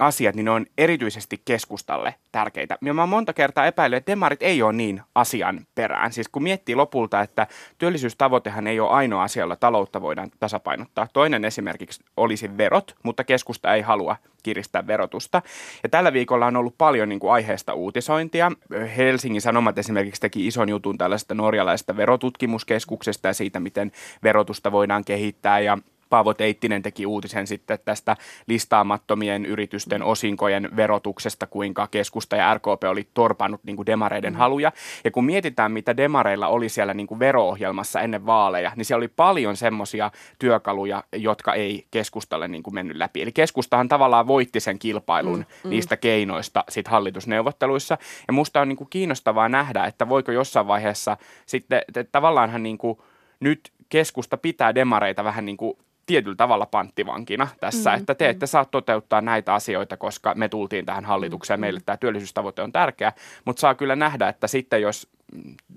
asiat, 0.00 0.34
niin 0.34 0.44
ne 0.44 0.50
on 0.50 0.66
erityisesti 0.78 1.42
keskustalle 1.44 2.14
tärkeitä. 2.32 2.78
Ja 2.84 2.94
mä 2.94 3.06
monta 3.06 3.32
kertaa 3.32 3.66
epäillyt, 3.66 3.96
että 3.96 4.12
demarit 4.12 4.42
ei 4.42 4.62
ole 4.62 4.72
niin 4.72 5.02
asian 5.14 5.66
perään. 5.74 6.12
Siis 6.12 6.28
kun 6.28 6.42
miettii 6.42 6.74
lopulta, 6.74 7.20
että 7.20 7.46
työllisyystavoitehan 7.78 8.66
ei 8.66 8.80
ole 8.80 8.90
ainoa 8.90 9.22
asia, 9.22 9.42
jolla 9.42 9.56
taloutta 9.56 10.00
voidaan 10.00 10.30
tasapainottaa. 10.40 11.08
Toinen 11.12 11.44
esimerkiksi 11.44 12.04
olisi 12.16 12.56
verot, 12.56 12.94
mutta 13.02 13.24
keskusta 13.24 13.74
ei 13.74 13.82
halua 13.82 14.16
kiristää 14.42 14.86
verotusta. 14.86 15.42
Ja 15.82 15.88
tällä 15.88 16.12
viikolla 16.12 16.46
on 16.46 16.56
ollut 16.56 16.74
paljon 16.78 17.08
niin 17.08 17.20
kuin 17.20 17.32
aiheesta 17.32 17.74
uutisointia. 17.74 18.52
Helsingin 18.96 19.42
Sanomat 19.42 19.78
esimerkiksi 19.78 20.20
teki 20.20 20.46
ison 20.46 20.68
jutun 20.68 20.98
tällaista 20.98 21.34
norjalaisesta 21.34 21.96
verotutkimuskeskuksesta 21.96 23.28
ja 23.28 23.34
siitä, 23.34 23.60
miten 23.60 23.92
verotusta 24.22 24.72
voidaan 24.72 25.04
kehittää 25.04 25.60
ja 25.60 25.78
Paavo 26.12 26.34
Teittinen 26.34 26.82
teki 26.82 27.06
uutisen 27.06 27.46
sitten 27.46 27.78
tästä 27.84 28.16
listaamattomien 28.46 29.46
yritysten 29.46 30.02
osinkojen 30.02 30.68
verotuksesta, 30.76 31.46
kuinka 31.46 31.88
keskusta 31.90 32.36
ja 32.36 32.54
RKP 32.54 32.84
oli 32.88 33.08
torpannut 33.14 33.64
niin 33.64 33.76
kuin 33.76 33.86
demareiden 33.86 34.32
mm. 34.32 34.38
haluja. 34.38 34.72
Ja 35.04 35.10
kun 35.10 35.24
mietitään, 35.24 35.72
mitä 35.72 35.96
demareilla 35.96 36.48
oli 36.48 36.68
siellä 36.68 36.94
niin 36.94 37.06
kuin 37.06 37.18
vero-ohjelmassa 37.18 38.00
ennen 38.00 38.26
vaaleja, 38.26 38.72
niin 38.76 38.84
siellä 38.84 38.98
oli 38.98 39.08
paljon 39.08 39.56
semmoisia 39.56 40.10
työkaluja, 40.38 41.04
jotka 41.12 41.54
ei 41.54 41.86
keskustalle 41.90 42.48
niin 42.48 42.62
kuin 42.62 42.74
mennyt 42.74 42.96
läpi. 42.96 43.22
Eli 43.22 43.32
keskustahan 43.32 43.88
tavallaan 43.88 44.26
voitti 44.26 44.60
sen 44.60 44.78
kilpailun 44.78 45.38
mm, 45.38 45.44
mm. 45.64 45.70
niistä 45.70 45.96
keinoista 45.96 46.64
sit 46.68 46.88
hallitusneuvotteluissa. 46.88 47.98
Ja 48.26 48.32
musta 48.32 48.60
on 48.60 48.68
niin 48.68 48.76
kuin 48.76 48.90
kiinnostavaa 48.90 49.48
nähdä, 49.48 49.84
että 49.84 50.08
voiko 50.08 50.32
jossain 50.32 50.66
vaiheessa 50.66 51.16
sitten, 51.46 51.82
tavallaanhan 52.12 52.62
niin 52.62 52.78
kuin 52.78 52.98
nyt 53.40 53.72
keskusta 53.88 54.36
pitää 54.36 54.74
demareita 54.74 55.24
vähän 55.24 55.44
niin 55.44 55.56
kuin 55.56 55.76
tietyllä 56.06 56.36
tavalla 56.36 56.66
panttivankina 56.66 57.48
tässä, 57.60 57.90
mm, 57.90 57.96
että 57.96 58.14
te 58.14 58.28
ette 58.28 58.46
saa 58.46 58.64
toteuttaa 58.64 59.20
näitä 59.20 59.54
asioita, 59.54 59.96
koska 59.96 60.34
me 60.34 60.48
tultiin 60.48 60.86
tähän 60.86 61.04
hallitukseen, 61.04 61.60
mm, 61.60 61.60
meille 61.60 61.80
tämä 61.86 61.96
työllisyystavoite 61.96 62.62
on 62.62 62.72
tärkeä, 62.72 63.12
mutta 63.44 63.60
saa 63.60 63.74
kyllä 63.74 63.96
nähdä, 63.96 64.28
että 64.28 64.46
sitten 64.46 64.82
jos 64.82 65.08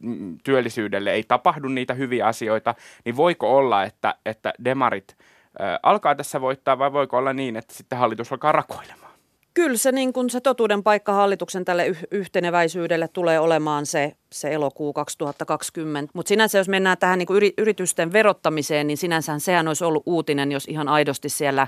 mm, 0.01 0.37
työllisyydelle 0.43 1.11
ei 1.11 1.23
tapahdu 1.23 1.67
niitä 1.67 1.93
hyviä 1.93 2.27
asioita, 2.27 2.75
niin 3.05 3.15
voiko 3.15 3.57
olla, 3.57 3.83
että, 3.83 4.15
että 4.25 4.53
demarit 4.65 5.17
alkaa 5.83 6.15
tässä 6.15 6.41
voittaa 6.41 6.79
vai 6.79 6.93
voiko 6.93 7.17
olla 7.17 7.33
niin, 7.33 7.55
että 7.55 7.73
sitten 7.73 7.99
hallitus 7.99 8.31
alkaa 8.31 8.51
rakoilemaan? 8.51 9.04
Kyllä 9.55 9.77
se, 9.77 9.91
niin 9.91 10.13
kun 10.13 10.29
se 10.29 10.41
totuuden 10.41 10.83
paikka 10.83 11.13
hallituksen 11.13 11.65
tälle 11.65 11.87
yh- 11.87 12.03
yhteneväisyydelle 12.11 13.07
tulee 13.07 13.39
olemaan 13.39 13.85
se, 13.85 14.15
se 14.31 14.53
elokuu 14.53 14.93
2020. 14.93 16.11
Mutta 16.13 16.29
sinänsä 16.29 16.57
jos 16.57 16.69
mennään 16.69 16.97
tähän 16.97 17.19
niin 17.19 17.27
yri- 17.29 17.53
yritysten 17.57 18.13
verottamiseen, 18.13 18.87
niin 18.87 18.97
sinänsä 18.97 19.39
sehän 19.39 19.67
olisi 19.67 19.83
ollut 19.83 20.03
uutinen, 20.05 20.51
jos 20.51 20.65
ihan 20.67 20.87
aidosti 20.87 21.29
siellä 21.29 21.67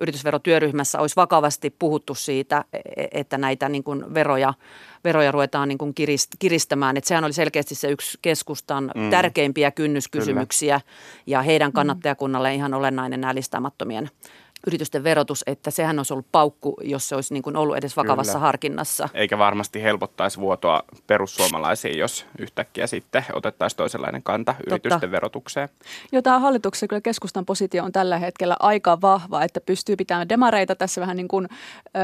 yritysverotyöryhmässä 0.00 1.00
olisi 1.00 1.16
vakavasti 1.16 1.70
puhuttu 1.78 2.14
siitä, 2.14 2.64
e, 2.72 2.78
e, 2.96 3.08
että 3.12 3.38
näitä 3.38 3.68
niin 3.68 3.84
kuin 3.84 4.14
veroja, 4.14 4.54
veroja 5.04 5.32
ruvetaan 5.32 5.68
niin 5.68 5.78
kuin 5.78 5.94
kiristämään. 6.38 6.96
Että 6.96 7.08
sehän 7.08 7.24
oli 7.24 7.32
selkeästi 7.32 7.74
se 7.74 7.90
yksi 7.90 8.18
keskustan 8.22 8.90
mm. 8.94 9.10
tärkeimpiä 9.10 9.70
kynnyskysymyksiä 9.70 10.80
Kyllä. 10.80 10.92
ja 11.26 11.42
heidän 11.42 11.72
kannattajakunnalle 11.72 12.54
ihan 12.54 12.74
olennainen 12.74 13.20
nämä 13.20 13.34
listaamattomien 13.34 14.10
yritysten 14.66 15.04
verotus, 15.04 15.42
että 15.46 15.70
sehän 15.70 15.98
olisi 15.98 16.12
ollut 16.12 16.26
paukku, 16.32 16.76
jos 16.82 17.08
se 17.08 17.14
olisi 17.14 17.34
niin 17.34 17.42
kuin 17.42 17.56
ollut 17.56 17.76
edes 17.76 17.96
vakavassa 17.96 18.32
kyllä. 18.32 18.46
harkinnassa. 18.46 19.08
Eikä 19.14 19.38
varmasti 19.38 19.82
helpottaisi 19.82 20.40
vuotoa 20.40 20.82
perussuomalaisiin, 21.06 21.98
jos 21.98 22.26
yhtäkkiä 22.38 22.86
sitten 22.86 23.24
otettaisiin 23.32 23.76
toisenlainen 23.76 24.22
kanta 24.22 24.52
Totta. 24.52 24.74
yritysten 24.74 25.10
verotukseen. 25.10 25.68
Joo, 26.12 26.22
tämä 26.22 26.38
hallituksen 26.38 26.88
kyllä 26.88 27.00
keskustan 27.00 27.46
positio 27.46 27.84
on 27.84 27.92
tällä 27.92 28.18
hetkellä 28.18 28.56
aika 28.60 29.00
vahva, 29.00 29.42
että 29.42 29.60
pystyy 29.60 29.96
pitämään 29.96 30.28
demareita 30.28 30.74
tässä 30.74 31.00
vähän 31.00 31.16
niin 31.16 31.28
kuin 31.28 31.48
ö, 31.84 31.98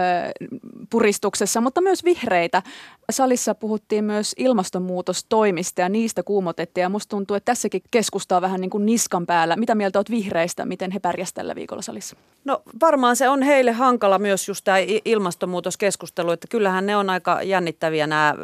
puristuksessa, 0.91 1.61
mutta 1.61 1.81
myös 1.81 2.05
vihreitä. 2.05 2.63
Salissa 3.11 3.55
puhuttiin 3.55 4.05
myös 4.05 4.35
ilmastonmuutostoimista 4.39 5.81
ja 5.81 5.89
niistä 5.89 6.23
kuumotettiin 6.23 6.83
ja 6.83 6.89
musta 6.89 7.11
tuntuu, 7.11 7.37
että 7.37 7.53
tässäkin 7.53 7.83
keskustaa 7.91 8.41
vähän 8.41 8.61
niin 8.61 8.71
kuin 8.71 8.87
niskan 8.87 9.27
päällä. 9.27 9.57
Mitä 9.57 9.75
mieltä 9.75 9.99
olet 9.99 10.11
vihreistä, 10.11 10.65
miten 10.65 10.91
he 10.91 10.99
pärjäsivät 10.99 11.35
tällä 11.35 11.55
viikolla 11.55 11.83
salissa? 11.83 12.17
No 12.45 12.52
varmaan 12.81 13.17
se 13.17 13.29
on 13.29 13.43
heille 13.43 13.73
hankala 13.73 14.19
myös 14.19 14.49
just 14.49 14.65
tämä 14.65 14.77
ilmastonmuutoskeskustelu, 15.05 16.31
että 16.31 16.47
kyllähän 16.51 16.87
ne 16.87 16.97
on 16.97 17.11
aika 17.11 17.43
jännittäviä 17.43 18.07
nämä 18.07 18.35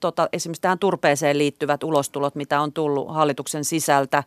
tota, 0.00 0.28
esimerkiksi 0.32 0.62
tähän 0.62 0.78
turpeeseen 0.78 1.38
liittyvät 1.38 1.82
ulostulot, 1.82 2.34
mitä 2.34 2.60
on 2.60 2.72
tullut 2.72 3.14
hallituksen 3.14 3.64
sisältä. 3.64 4.24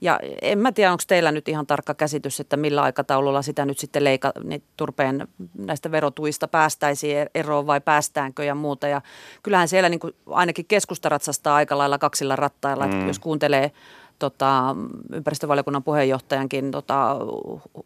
Ja 0.00 0.20
en 0.42 0.58
mä 0.58 0.72
tiedä, 0.72 0.92
onko 0.92 1.02
teillä 1.06 1.32
nyt 1.32 1.48
ihan 1.48 1.66
tarkka 1.66 1.94
käsitys, 1.94 2.40
että 2.40 2.56
millä 2.56 2.82
aikataululla 2.82 3.42
sitä 3.42 3.64
nyt 3.64 3.78
sitten 3.78 4.04
leika, 4.04 4.32
niin 4.44 4.62
turpeen 4.76 5.28
näistä 5.58 5.90
verotuista 5.90 6.48
päästäisiin 6.48 7.26
eroon 7.34 7.66
vai 7.66 7.80
päästäänkö 7.80 8.44
ja 8.44 8.54
muuta. 8.54 8.88
Ja 8.88 9.00
kyllähän 9.42 9.68
siellä 9.68 9.88
niin 9.88 10.00
kuin 10.00 10.14
ainakin 10.26 10.64
keskusta 10.64 11.08
ratsastaa 11.08 11.56
aika 11.56 11.78
lailla 11.78 11.98
kaksilla 11.98 12.36
rattailla, 12.36 12.86
mm. 12.86 12.92
että 12.92 13.06
jos 13.06 13.18
kuuntelee 13.18 13.72
tota, 14.18 14.76
ympäristövaliokunnan 15.12 15.82
puheenjohtajankin 15.82 16.70
tota, 16.70 17.16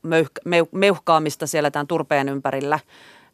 meuhka, 0.02 0.40
meuhkaamista 0.72 1.46
siellä 1.46 1.70
tämän 1.70 1.86
turpeen 1.86 2.28
ympärillä, 2.28 2.78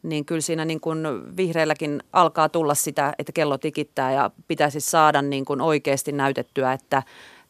niin 0.03 0.25
kyllä 0.25 0.41
siinä 0.41 0.65
niin 0.65 0.79
kuin 0.79 1.07
vihreilläkin 1.37 2.03
alkaa 2.13 2.49
tulla 2.49 2.75
sitä, 2.75 3.13
että 3.19 3.31
kello 3.31 3.57
tikittää 3.57 4.11
ja 4.11 4.31
pitäisi 4.47 4.79
saada 4.79 5.21
niin 5.21 5.45
kuin 5.45 5.61
oikeasti 5.61 6.11
näytettyä, 6.11 6.73
että 6.73 7.03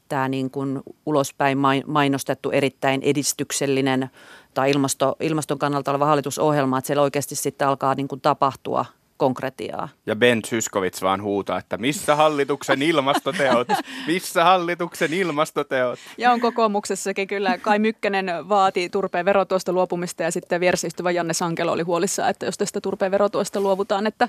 tämä 0.09 0.29
niin 0.29 0.51
kuin 0.51 0.81
ulospäin 1.05 1.57
mainostettu 1.85 2.51
erittäin 2.51 3.01
edistyksellinen 3.03 4.09
tai 4.53 4.71
ilmasto, 4.71 5.15
ilmaston 5.19 5.59
kannalta 5.59 5.91
oleva 5.91 6.05
hallitusohjelma, 6.05 6.77
että 6.77 6.87
siellä 6.87 7.03
oikeasti 7.03 7.35
sitten 7.35 7.67
alkaa 7.67 7.95
niin 7.95 8.07
kuin 8.07 8.21
tapahtua– 8.21 8.85
konkretiaa. 9.19 9.89
Ja 10.05 10.15
Ben 10.15 10.41
Zyskowicz 10.47 11.01
vaan 11.01 11.21
huutaa, 11.21 11.57
että 11.57 11.77
missä 11.77 12.15
hallituksen 12.15 12.81
ilmastoteot, 12.81 13.67
missä 14.07 14.43
hallituksen 14.43 15.13
ilmastoteot. 15.13 15.99
Ja 16.17 16.31
on 16.31 16.39
kokoomuksessakin 16.39 17.27
kyllä. 17.27 17.57
Kai 17.57 17.79
Mykkänen 17.79 18.31
vaati 18.49 18.89
turpeen 18.89 19.25
verotuosta 19.25 19.73
luopumista 19.73 20.23
ja 20.23 20.31
sitten 20.31 20.59
vieressä 20.59 20.87
istuva 20.87 21.11
Janne 21.11 21.33
Sankelo 21.33 21.71
oli 21.71 21.83
huolissa, 21.83 22.29
että 22.29 22.45
jos 22.45 22.57
tästä 22.57 22.81
turpeen 22.81 23.11
verotuosta 23.11 23.61
luovutaan, 23.61 24.07
että 24.07 24.27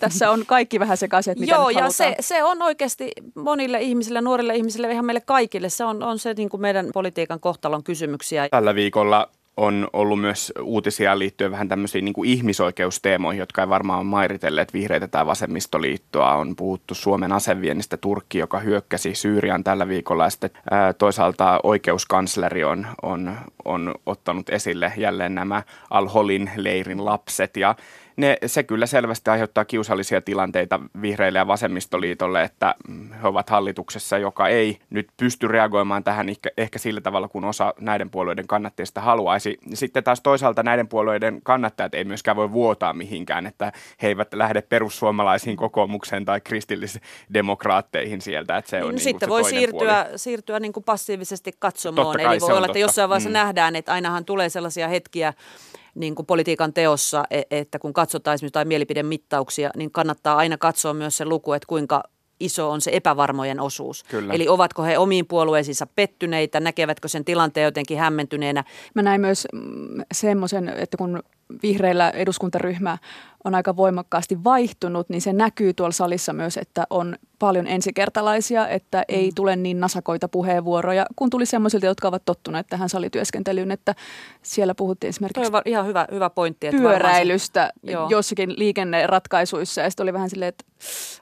tässä 0.00 0.30
on 0.30 0.46
kaikki 0.46 0.80
vähän 0.80 0.96
sekaisin, 0.96 1.34
mitä 1.38 1.54
Joo, 1.54 1.70
ja 1.70 1.90
se, 1.90 2.16
se, 2.20 2.44
on 2.44 2.62
oikeasti 2.62 3.12
monille 3.34 3.80
ihmisille, 3.80 4.20
nuorille 4.20 4.56
ihmisille, 4.56 4.92
ihan 4.92 5.04
meille 5.04 5.20
kaikille, 5.20 5.68
se 5.68 5.84
on, 5.84 6.02
on 6.02 6.18
se 6.18 6.34
niin 6.34 6.48
kuin 6.48 6.60
meidän 6.60 6.86
politiikan 6.94 7.40
kohtalon 7.40 7.84
kysymyksiä. 7.84 8.48
Tällä 8.48 8.74
viikolla 8.74 9.28
on 9.56 9.88
ollut 9.92 10.20
myös 10.20 10.52
uutisia 10.62 11.18
liittyen 11.18 11.50
vähän 11.50 11.68
tämmöisiin 11.68 12.04
niin 12.04 12.12
kuin 12.12 12.30
ihmisoikeusteemoihin, 12.30 13.40
jotka 13.40 13.62
ei 13.62 13.68
varmaan 13.68 13.98
ole 13.98 14.06
mairitelleet 14.06 14.74
vihreitä 14.74 15.08
tai 15.08 15.26
vasemmistoliittoa. 15.26 16.34
On 16.34 16.56
puhuttu 16.56 16.94
Suomen 16.94 17.32
aseviennistä 17.32 17.96
Turkki, 17.96 18.38
joka 18.38 18.58
hyökkäsi 18.58 19.14
Syyrian 19.14 19.64
tällä 19.64 19.88
viikolla. 19.88 20.24
Ja 20.24 20.30
sitten 20.30 20.50
ää, 20.70 20.92
toisaalta 20.92 21.60
oikeuskansleri 21.62 22.64
on, 22.64 22.86
on, 23.02 23.36
on 23.64 23.94
ottanut 24.06 24.50
esille 24.50 24.92
jälleen 24.96 25.34
nämä 25.34 25.62
Al-Holin 25.90 26.50
leirin 26.56 27.04
lapset. 27.04 27.56
Ja 27.56 27.74
ne, 28.16 28.38
se 28.46 28.62
kyllä 28.62 28.86
selvästi 28.86 29.30
aiheuttaa 29.30 29.64
kiusallisia 29.64 30.20
tilanteita 30.20 30.80
vihreille 31.02 31.38
ja 31.38 31.46
vasemmistoliitolle, 31.46 32.42
että 32.42 32.74
he 33.22 33.28
ovat 33.28 33.50
hallituksessa, 33.50 34.18
joka 34.18 34.48
ei 34.48 34.78
nyt 34.90 35.08
pysty 35.16 35.48
reagoimaan 35.48 36.04
tähän 36.04 36.28
ehkä, 36.28 36.50
ehkä 36.56 36.78
sillä 36.78 37.00
tavalla, 37.00 37.28
kun 37.28 37.44
osa 37.44 37.74
näiden 37.80 38.10
puolueiden 38.10 38.46
kannattajista 38.46 39.00
haluaisi. 39.00 39.58
Sitten 39.74 40.04
taas 40.04 40.20
toisaalta 40.20 40.62
näiden 40.62 40.88
puolueiden 40.88 41.40
kannattajat 41.42 41.94
ei 41.94 42.04
myöskään 42.04 42.36
voi 42.36 42.52
vuotaa 42.52 42.92
mihinkään, 42.92 43.46
että 43.46 43.72
he 44.02 44.08
eivät 44.08 44.34
lähde 44.34 44.62
perussuomalaisiin 44.62 45.56
kokoomukseen 45.56 46.24
tai 46.24 46.40
kristillisdemokraatteihin 46.40 48.20
sieltä. 48.20 48.56
Että 48.56 48.70
se 48.70 48.76
on 48.76 48.82
niin, 48.82 48.90
niin 48.90 49.00
sitten 49.00 49.28
voi 49.28 49.44
siirtyä, 49.44 50.06
siirtyä 50.16 50.60
niin 50.60 50.72
kuin 50.72 50.84
passiivisesti 50.84 51.52
katsomaan. 51.58 52.20
Eli 52.20 52.40
voi 52.40 52.48
olla, 52.48 52.60
totta. 52.60 52.66
että 52.66 52.78
jossain 52.78 53.08
vaiheessa 53.08 53.28
mm. 53.28 53.32
nähdään, 53.32 53.76
että 53.76 53.92
ainahan 53.92 54.24
tulee 54.24 54.48
sellaisia 54.48 54.88
hetkiä, 54.88 55.32
niin 55.94 56.14
kuin 56.14 56.26
politiikan 56.26 56.72
teossa, 56.72 57.24
e, 57.30 57.42
että 57.50 57.78
kun 57.78 57.92
katsotaan 57.92 58.34
esimerkiksi 58.34 58.46
jotain 58.46 58.68
mielipidemittauksia, 58.68 59.70
niin 59.76 59.90
kannattaa 59.90 60.36
aina 60.36 60.58
katsoa 60.58 60.94
myös 60.94 61.16
se 61.16 61.24
luku, 61.24 61.52
että 61.52 61.66
kuinka 61.66 62.02
iso 62.40 62.70
on 62.70 62.80
se 62.80 62.90
epävarmojen 62.94 63.60
osuus. 63.60 64.04
Kyllä. 64.04 64.32
Eli 64.32 64.48
ovatko 64.48 64.82
he 64.82 64.98
omiin 64.98 65.26
puolueisiinsa 65.26 65.86
pettyneitä, 65.86 66.60
näkevätkö 66.60 67.08
sen 67.08 67.24
tilanteen 67.24 67.64
jotenkin 67.64 67.98
hämmentyneenä. 67.98 68.64
Mä 68.94 69.02
näin 69.02 69.20
myös 69.20 69.48
mm, 69.52 70.02
semmoisen, 70.12 70.68
että 70.68 70.96
kun 70.96 71.22
vihreillä 71.62 72.10
eduskuntaryhmä 72.10 72.98
on 73.44 73.54
aika 73.54 73.76
voimakkaasti 73.76 74.44
vaihtunut, 74.44 75.08
niin 75.08 75.22
se 75.22 75.32
näkyy 75.32 75.74
tuolla 75.74 75.92
salissa 75.92 76.32
myös, 76.32 76.56
että 76.56 76.86
on 76.90 77.16
paljon 77.38 77.66
ensikertalaisia, 77.66 78.68
että 78.68 79.04
ei 79.08 79.28
mm. 79.30 79.34
tule 79.34 79.56
niin 79.56 79.80
nasakoita 79.80 80.28
puheenvuoroja, 80.28 81.06
kun 81.16 81.30
tuli 81.30 81.46
semmoisilta, 81.46 81.86
jotka 81.86 82.08
ovat 82.08 82.24
tottuneet 82.24 82.66
tähän 82.66 82.88
salityöskentelyyn, 82.88 83.70
että 83.70 83.94
siellä 84.42 84.74
puhuttiin 84.74 85.08
esimerkiksi 85.08 85.50
Toi 85.50 85.62
ihan 85.64 85.86
hyvä, 85.86 86.06
hyvä 86.12 86.30
pointti, 86.30 86.66
että 86.66 86.80
pyöräilystä 86.80 87.72
se, 87.86 87.92
jossakin 88.08 88.58
liikenneratkaisuissa 88.58 89.80
ja 89.80 89.90
sitten 89.90 90.04
oli 90.04 90.12
vähän 90.12 90.30
silleen, 90.30 90.48
että 90.48 90.64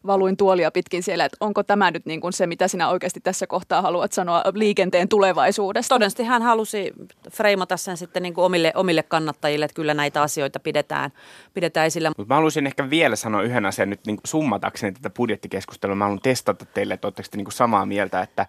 valuin 0.07 0.37
tuolia 0.37 0.71
pitkin 0.71 1.03
siellä, 1.03 1.25
että 1.25 1.37
onko 1.41 1.63
tämä 1.63 1.91
nyt 1.91 2.07
niin 2.07 2.21
kuin 2.21 2.33
se, 2.33 2.47
mitä 2.47 2.69
sinä 2.69 2.89
oikeasti 2.89 3.21
tässä 3.21 3.47
kohtaa 3.47 3.83
haluat 3.83 4.13
sanoa 4.13 4.43
liikenteen 4.55 5.09
tulevaisuudesta. 5.09 5.95
Todennäköisesti 5.95 6.25
hän 6.25 6.43
halusi 6.43 6.93
freimata 7.31 7.77
sen 7.77 7.97
sitten 7.97 8.23
niin 8.23 8.35
kuin 8.35 8.45
omille, 8.45 8.73
omille 8.75 9.03
kannattajille, 9.03 9.65
että 9.65 9.75
kyllä 9.75 9.95
näitä 9.95 10.23
asioita 10.23 10.61
pidetään, 10.61 11.11
pidetään 11.55 11.87
esillä. 11.87 12.10
Mutta 12.17 12.35
mä 12.35 12.35
haluaisin 12.35 12.67
ehkä 12.67 12.91
vielä 12.91 13.17
sanoa 13.17 13.43
yhden 13.43 13.67
asian 13.67 13.91
nyt 13.91 14.07
niin 14.07 14.19
summatakseni 14.25 14.93
tätä 14.93 15.11
budjettikeskustelua. 15.11 15.97
Mä 15.97 16.05
haluan 16.05 16.21
testata 16.23 16.65
teille, 16.65 16.95
että 16.95 17.07
oletteko 17.07 17.29
te 17.31 17.37
niin 17.37 17.53
samaa 17.53 17.87
mieltä, 17.87 18.23
että 18.23 18.47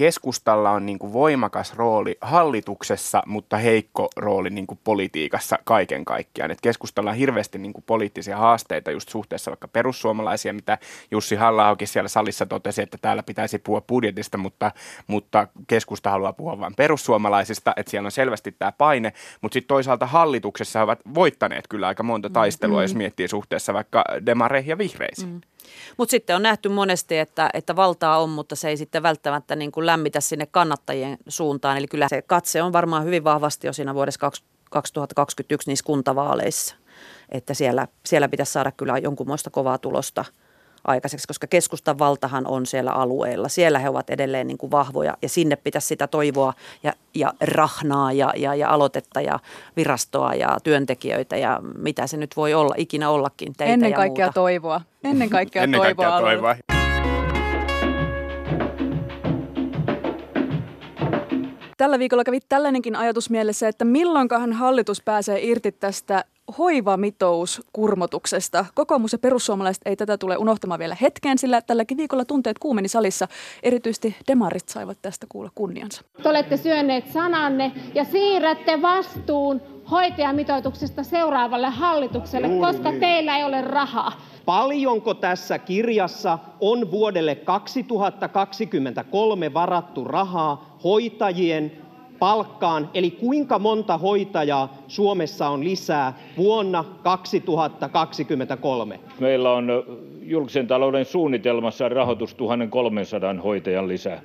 keskustalla 0.00 0.70
on 0.70 0.86
niin 0.86 0.98
kuin 0.98 1.12
voimakas 1.12 1.74
rooli 1.74 2.18
hallituksessa, 2.20 3.22
mutta 3.26 3.56
heikko 3.56 4.08
rooli 4.16 4.50
niin 4.50 4.66
kuin 4.66 4.80
politiikassa 4.84 5.58
kaiken 5.64 6.04
kaikkiaan. 6.04 6.50
Et 6.50 6.60
keskustalla 6.60 7.10
on 7.10 7.16
hirveästi 7.16 7.58
niin 7.58 7.72
kuin 7.72 7.84
poliittisia 7.86 8.36
haasteita 8.36 8.90
just 8.90 9.08
suhteessa 9.08 9.50
vaikka 9.50 9.68
perussuomalaisia, 9.68 10.52
mitä 10.52 10.78
Jussi 11.10 11.36
halla 11.36 11.76
siellä 11.84 12.08
salissa 12.08 12.46
totesi, 12.46 12.82
että 12.82 12.98
täällä 13.02 13.22
pitäisi 13.22 13.58
puhua 13.58 13.80
budjetista, 13.80 14.38
mutta, 14.38 14.72
mutta 15.06 15.48
keskusta 15.66 16.10
haluaa 16.10 16.32
puhua 16.32 16.60
vain 16.60 16.74
perussuomalaisista, 16.76 17.72
että 17.76 17.90
siellä 17.90 18.06
on 18.06 18.12
selvästi 18.12 18.52
tämä 18.52 18.72
paine, 18.72 19.12
mutta 19.40 19.52
sitten 19.52 19.68
toisaalta 19.68 20.06
hallituksessa 20.06 20.82
ovat 20.82 21.00
voittaneet 21.14 21.68
kyllä 21.68 21.86
aika 21.86 22.02
monta 22.02 22.30
taistelua, 22.30 22.78
mm. 22.80 22.82
jos 22.82 22.94
miettii 22.94 23.28
suhteessa 23.28 23.74
vaikka 23.74 24.04
demareihin 24.26 24.70
ja 24.70 24.78
vihreisiin. 24.78 25.30
Mm. 25.30 25.40
Mutta 25.96 26.10
sitten 26.10 26.36
on 26.36 26.42
nähty 26.42 26.68
monesti, 26.68 27.18
että, 27.18 27.50
että 27.54 27.76
valtaa 27.76 28.22
on, 28.22 28.30
mutta 28.30 28.56
se 28.56 28.68
ei 28.68 28.76
sitten 28.76 29.02
välttämättä 29.02 29.56
niin 29.56 29.72
kuin 29.72 29.86
lämmitä 29.86 30.20
sinne 30.20 30.46
kannattajien 30.46 31.18
suuntaan. 31.28 31.76
Eli 31.76 31.86
kyllä 31.86 32.08
se 32.08 32.22
katse 32.22 32.62
on 32.62 32.72
varmaan 32.72 33.04
hyvin 33.04 33.24
vahvasti 33.24 33.66
jo 33.66 33.72
siinä 33.72 33.94
vuodessa 33.94 34.30
2021 34.70 35.70
niissä 35.70 35.84
kuntavaaleissa. 35.84 36.74
Että 37.28 37.54
siellä, 37.54 37.88
siellä 38.06 38.28
pitäisi 38.28 38.52
saada 38.52 38.72
kyllä 38.72 38.98
jonkunmoista 38.98 39.50
kovaa 39.50 39.78
tulosta– 39.78 40.24
aikaiseksi, 40.84 41.28
koska 41.28 41.46
keskustan 41.46 41.98
valtahan 41.98 42.46
on 42.46 42.66
siellä 42.66 42.92
alueella. 42.92 43.48
Siellä 43.48 43.78
he 43.78 43.88
ovat 43.88 44.10
edelleen 44.10 44.46
niin 44.46 44.58
kuin 44.58 44.70
vahvoja 44.70 45.16
ja 45.22 45.28
sinne 45.28 45.56
pitäisi 45.56 45.86
sitä 45.86 46.06
toivoa 46.06 46.52
ja, 46.82 46.92
ja 47.14 47.32
rahnaa 47.40 48.12
ja, 48.12 48.32
ja, 48.36 48.54
ja 48.54 48.70
aloitetta 48.70 49.20
ja 49.20 49.38
virastoa 49.76 50.34
ja 50.34 50.58
työntekijöitä 50.64 51.36
ja 51.36 51.60
mitä 51.78 52.06
se 52.06 52.16
nyt 52.16 52.36
voi 52.36 52.54
olla, 52.54 52.74
ikinä 52.78 53.10
ollakin 53.10 53.52
teitä 53.56 53.72
Ennen 53.72 53.90
ja 53.90 53.96
kaikkea 53.96 54.26
muuta. 54.26 54.40
toivoa. 54.40 54.80
Ennen 55.04 55.30
kaikkea 55.38 55.62
Ennen 55.62 55.80
toivoa. 55.80 56.04
Kaikkea 56.04 56.20
toivoa. 56.20 56.56
Tällä 61.80 61.98
viikolla 61.98 62.24
kävi 62.24 62.38
tällainenkin 62.48 62.96
ajatus 62.96 63.30
mielessä, 63.30 63.68
että 63.68 63.84
milloinkahan 63.84 64.52
hallitus 64.52 65.02
pääsee 65.02 65.40
irti 65.42 65.72
tästä 65.72 66.24
hoivamitous-kurmotuksesta. 66.58 68.64
Kokoomus 68.74 69.12
ja 69.12 69.18
perussuomalaiset 69.18 69.82
ei 69.84 69.96
tätä 69.96 70.18
tule 70.18 70.36
unohtamaan 70.36 70.80
vielä 70.80 70.96
hetkeen, 71.00 71.38
sillä 71.38 71.62
tälläkin 71.62 71.96
viikolla 71.96 72.24
tunteet 72.24 72.58
kuumeni 72.58 72.88
salissa. 72.88 73.28
Erityisesti 73.62 74.16
demarit 74.28 74.68
saivat 74.68 74.98
tästä 75.02 75.26
kuulla 75.28 75.50
kunniansa. 75.54 76.02
Te 76.22 76.28
olette 76.28 76.56
syöneet 76.56 77.12
sananne 77.12 77.72
ja 77.94 78.04
siirrätte 78.04 78.82
vastuun 78.82 79.60
hoitajamitoituksesta 79.90 81.02
seuraavalle 81.02 81.68
hallitukselle, 81.68 82.48
Juuri 82.48 82.66
koska 82.66 82.90
niin. 82.90 83.00
teillä 83.00 83.36
ei 83.36 83.44
ole 83.44 83.60
rahaa. 83.60 84.12
Paljonko 84.44 85.14
tässä 85.14 85.58
kirjassa 85.58 86.38
on 86.60 86.90
vuodelle 86.90 87.34
2023 87.34 89.54
varattu 89.54 90.04
rahaa 90.04 90.78
hoitajien 90.84 91.72
palkkaan, 92.20 92.90
eli 92.94 93.10
kuinka 93.10 93.58
monta 93.58 93.98
hoitajaa 93.98 94.74
Suomessa 94.88 95.48
on 95.48 95.64
lisää 95.64 96.12
vuonna 96.36 96.84
2023? 97.02 99.00
Meillä 99.20 99.52
on 99.52 99.84
julkisen 100.22 100.66
talouden 100.66 101.04
suunnitelmassa 101.04 101.88
rahoitus 101.88 102.34
1300 102.34 103.34
hoitajan 103.44 103.88
lisää 103.88 104.22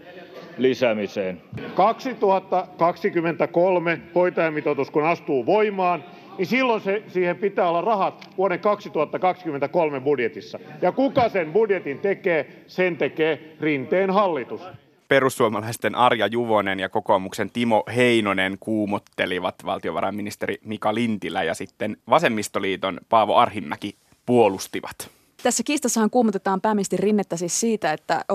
lisäämiseen. 0.58 1.42
2023 1.76 4.02
hoitajamitoitus 4.16 4.92
kun 4.92 5.06
astuu 5.06 5.46
voimaan, 5.46 6.04
niin 6.38 6.46
silloin 6.46 6.82
se, 6.82 7.04
siihen 7.08 7.36
pitää 7.36 7.70
olla 7.70 7.82
rahat 7.82 8.30
vuoden 8.38 8.60
2023 8.60 10.00
budjetissa. 10.00 10.60
Ja 10.82 10.92
kuka 10.92 11.30
sen 11.30 11.54
budjetin 11.54 12.00
tekee? 12.00 12.64
Sen 12.68 12.98
tekee 12.98 13.56
Rinteen 13.60 14.12
hallitus 14.12 14.62
perussuomalaisten 15.08 15.96
Arja 15.96 16.28
Juvonen 16.28 16.80
ja 16.80 16.90
kokoomuksen 16.90 17.50
Timo 17.50 17.84
Heinonen 17.96 18.58
kuumottelivat 18.60 19.56
valtiovarainministeri 19.66 20.58
Mika 20.64 20.96
Lintilä 20.96 21.44
ja 21.44 21.54
sitten 21.54 21.98
vasemmistoliiton 22.10 23.00
Paavo 23.10 23.36
Arhimäki 23.36 23.96
puolustivat. 24.26 25.10
Tässä 25.44 25.64
kiistassahan 25.64 26.10
kuumotetaan 26.10 26.62
pääministeri 26.62 27.02
Rinnettä 27.02 27.38
siis 27.38 27.60
siitä, 27.60 27.94
että 27.94 28.26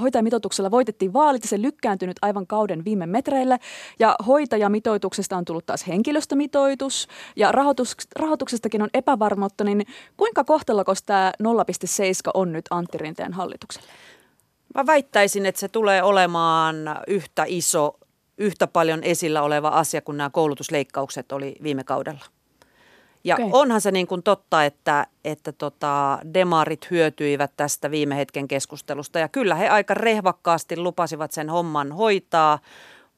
hoitajamitoituksella 0.00 0.70
voitettiin 0.70 1.12
vaalit 1.12 1.42
ja 1.42 1.48
se 1.48 1.62
lykkääntynyt 1.62 2.16
aivan 2.22 2.46
kauden 2.46 2.84
viime 2.84 3.06
metreille. 3.06 3.58
Ja 3.98 4.16
hoitajamitoituksesta 4.26 5.36
on 5.36 5.44
tullut 5.44 5.66
taas 5.66 5.86
henkilöstömitoitus 5.86 7.08
ja 7.36 7.52
rahoitus, 7.52 7.96
rahoituksestakin 8.16 8.82
on 8.82 8.88
epävarmuutta. 8.94 9.64
Niin 9.64 9.86
kuinka 10.16 10.44
kohtalokos 10.44 11.02
tämä 11.02 11.32
0,7 11.42 11.48
on 12.34 12.52
nyt 12.52 12.64
Antti 12.70 12.98
Rinteen 12.98 13.32
hallitukselle? 13.32 13.88
Mä 14.74 14.86
väittäisin, 14.86 15.46
että 15.46 15.60
se 15.60 15.68
tulee 15.68 16.02
olemaan 16.02 16.76
yhtä 17.06 17.44
iso, 17.46 17.98
yhtä 18.38 18.66
paljon 18.66 19.04
esillä 19.04 19.42
oleva 19.42 19.68
asia 19.68 20.00
kuin 20.00 20.16
nämä 20.16 20.30
koulutusleikkaukset 20.30 21.32
oli 21.32 21.56
viime 21.62 21.84
kaudella. 21.84 22.24
Ja 23.24 23.34
okay. 23.34 23.48
onhan 23.52 23.80
se 23.80 23.90
niin 23.90 24.06
kuin 24.06 24.22
totta, 24.22 24.64
että, 24.64 25.06
että 25.24 25.52
tota, 25.52 26.18
demarit 26.34 26.90
hyötyivät 26.90 27.50
tästä 27.56 27.90
viime 27.90 28.16
hetken 28.16 28.48
keskustelusta. 28.48 29.18
Ja 29.18 29.28
kyllä 29.28 29.54
he 29.54 29.68
aika 29.68 29.94
rehvakkaasti 29.94 30.76
lupasivat 30.76 31.32
sen 31.32 31.50
homman 31.50 31.92
hoitaa, 31.92 32.58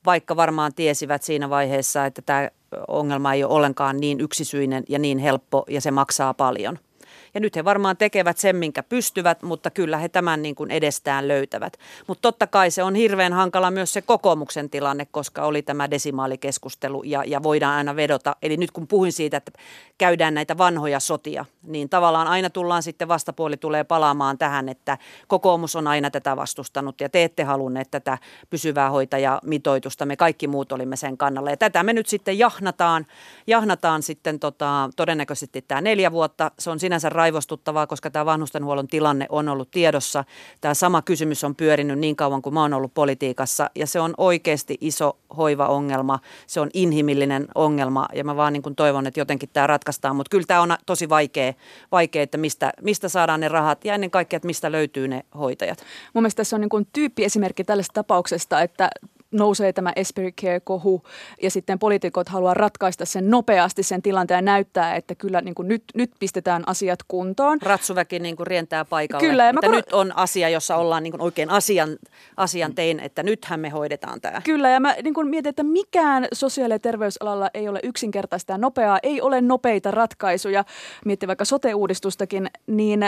vaikka 0.07 0.37
varmaan 0.37 0.75
tiesivät 0.75 1.23
siinä 1.23 1.51
vaiheessa, 1.51 2.07
että 2.07 2.23
tämä 2.23 2.49
ongelma 2.89 3.35
ei 3.35 3.45
ole 3.45 3.55
ollenkaan 3.55 3.97
niin 3.97 4.21
yksisyinen 4.21 4.85
ja 4.89 4.99
niin 4.99 5.19
helppo 5.19 5.65
ja 5.69 5.81
se 5.81 5.91
maksaa 5.91 6.35
paljon– 6.35 6.79
ja 7.35 7.41
nyt 7.41 7.57
he 7.57 7.65
varmaan 7.65 7.97
tekevät 7.97 8.39
sen, 8.39 8.57
minkä 8.57 8.83
pystyvät, 8.83 9.43
mutta 9.43 9.71
kyllä 9.71 9.99
he 9.99 10.09
tämän 10.09 10.43
niin 10.43 10.55
kuin 10.55 10.71
edestään 10.71 11.29
löytävät. 11.29 11.77
Mutta 12.07 12.23
totta 12.23 12.47
kai 12.47 12.71
se 12.71 12.83
on 12.83 12.95
hirveän 12.95 13.33
hankala 13.33 13.71
myös 13.71 13.93
se 13.93 14.03
kokoomuksen 14.03 14.71
tilanne, 14.71 15.07
koska 15.11 15.45
oli 15.45 15.63
tämä 15.63 15.91
desimaalikeskustelu 15.91 17.03
ja, 17.03 17.25
ja 17.27 17.43
voidaan 17.43 17.77
aina 17.77 17.97
vedota. 17.97 18.37
Eli 18.43 18.57
nyt 18.57 18.71
kun 18.71 18.87
puhuin 18.87 19.13
siitä, 19.13 19.37
että 19.37 19.53
käydään 19.99 20.35
näitä 20.35 20.59
vanhoja 20.59 21.01
sotia, 21.01 21.45
niin 21.63 21.89
tavallaan 21.89 22.29
aina 22.29 22.51
tullaan 22.51 22.83
sitten 22.83 23.09
vastapuoli 23.09 23.57
tulee 23.57 23.85
palaamaan 23.85 24.39
tähän, 24.39 24.69
että 24.69 24.99
kokoomus 25.27 25.77
on 25.77 25.87
aina 25.87 26.11
tätä 26.11 26.37
vastustanut 26.37 27.01
ja 27.01 27.09
te 27.09 27.25
ette 27.25 27.45
halunneet 27.45 27.91
tätä 27.91 28.19
pysyvää 28.51 28.91
hoitajamitoitusta. 28.91 30.07
Me 30.07 30.17
kaikki 30.17 30.47
muut 30.49 30.73
olimme 30.73 30.97
sen 30.97 31.17
kannalla 31.17 31.51
ja 31.51 31.57
tätä 31.57 31.83
me 31.83 31.93
nyt 31.93 32.07
sitten 32.07 32.39
jahnataan, 32.39 33.07
jahnataan 33.47 34.03
sitten 34.03 34.41
tota, 34.41 34.91
todennäköisesti 34.97 35.63
tämä 35.63 35.81
neljä 35.81 36.13
vuotta. 36.13 36.51
Se 36.59 36.71
on 36.71 36.81
sinänsä 36.81 37.09
raivostuttavaa, 37.21 37.87
koska 37.87 38.11
tämä 38.11 38.27
vanhustenhuollon 38.27 38.89
tilanne 38.89 39.27
on 39.29 39.49
ollut 39.49 39.71
tiedossa. 39.71 40.25
Tämä 40.61 40.75
sama 40.75 41.03
kysymys 41.03 41.45
on 41.45 41.57
pyörinyt 41.57 41.99
niin 41.99 42.17
kauan 42.17 42.43
kuin 42.43 42.55
mä 42.55 42.63
oon 42.63 42.75
ollut 42.75 42.95
politiikassa 42.95 43.71
ja 43.75 43.87
se 43.87 44.01
on 44.01 44.15
oikeasti 44.17 44.79
iso 44.81 45.17
hoivaongelma. 45.37 46.19
Se 46.47 46.61
on 46.61 46.71
inhimillinen 46.75 47.49
ongelma 47.55 48.07
ja 48.15 48.25
mä 48.25 48.37
vaan 48.37 48.53
niin 48.53 48.63
kuin 48.63 48.75
toivon, 48.75 49.07
että 49.07 49.21
jotenkin 49.21 49.49
tämä 49.53 49.67
ratkaistaan. 49.67 50.17
Mutta 50.17 50.31
kyllä 50.31 50.47
tämä 50.47 50.61
on 50.61 50.77
tosi 50.87 51.09
vaikea, 51.09 51.53
vaikea 51.93 52.23
että 52.23 52.39
mistä, 52.39 52.73
mistä 52.83 53.09
saadaan 53.09 53.41
ne 53.41 53.49
rahat 53.49 53.85
ja 53.85 53.95
ennen 53.95 54.11
kaikkea, 54.11 54.37
että 54.37 54.47
mistä 54.47 54.73
löytyy 54.73 55.09
ne 55.09 55.25
hoitajat. 55.39 55.79
Mun 56.15 56.23
mielestä 56.23 56.41
tässä 56.41 56.57
on 56.57 56.61
niin 56.61 56.69
kuin 56.69 56.87
tyyppiesimerkki 56.93 57.65
tällaista 57.65 57.93
tapauksesta, 57.95 58.63
että 58.63 58.91
nousee 59.33 59.73
tämä 59.73 59.93
Esperi 59.97 60.33
Care-kohu 60.33 61.03
ja 61.43 61.51
sitten 61.51 61.79
poliitikot 61.79 62.29
haluaa 62.29 62.55
ratkaista 62.55 63.05
sen 63.05 63.31
nopeasti 63.31 63.83
sen 63.83 64.03
tilanteen 64.03 64.39
ja 64.39 64.43
näyttää, 64.43 64.97
että 64.97 65.15
kyllä 65.15 65.41
niin 65.41 65.55
kuin 65.55 65.69
nyt, 65.69 65.85
nyt 65.95 66.11
pistetään 66.19 66.63
asiat 66.67 66.99
kuntoon. 67.09 67.59
Ratsuväki 67.63 68.19
niin 68.19 68.37
kuin 68.37 68.47
rientää 68.47 68.85
paikalle, 68.85 69.29
kyllä, 69.29 69.43
ja 69.43 69.51
että 69.51 69.67
kor- 69.67 69.77
nyt 69.77 69.93
on 69.93 70.17
asia, 70.17 70.49
jossa 70.49 70.77
ollaan 70.77 71.03
niin 71.03 71.11
kuin 71.11 71.23
oikein 71.23 71.51
asian, 71.51 71.89
asian 72.37 72.75
tein, 72.75 73.01
että 73.01 73.23
nythän 73.23 73.61
me 73.61 73.69
hoidetaan 73.69 74.21
tämä. 74.21 74.41
Kyllä 74.45 74.69
ja 74.71 74.81
mä 74.81 74.95
niin 75.03 75.15
kuin 75.15 75.29
mietin, 75.29 75.51
että 75.51 75.63
mikään 75.63 76.29
sosiaali- 76.33 76.75
ja 76.75 76.79
terveysalalla 76.79 77.51
ei 77.55 77.69
ole 77.69 77.81
yksinkertaista 77.83 78.53
ja 78.53 78.59
nopeaa, 78.59 78.99
ei 79.03 79.21
ole 79.21 79.41
nopeita 79.41 79.91
ratkaisuja, 79.91 80.65
miettii 81.05 81.27
vaikka 81.27 81.45
sote-uudistustakin, 81.45 82.51
niin 82.67 83.01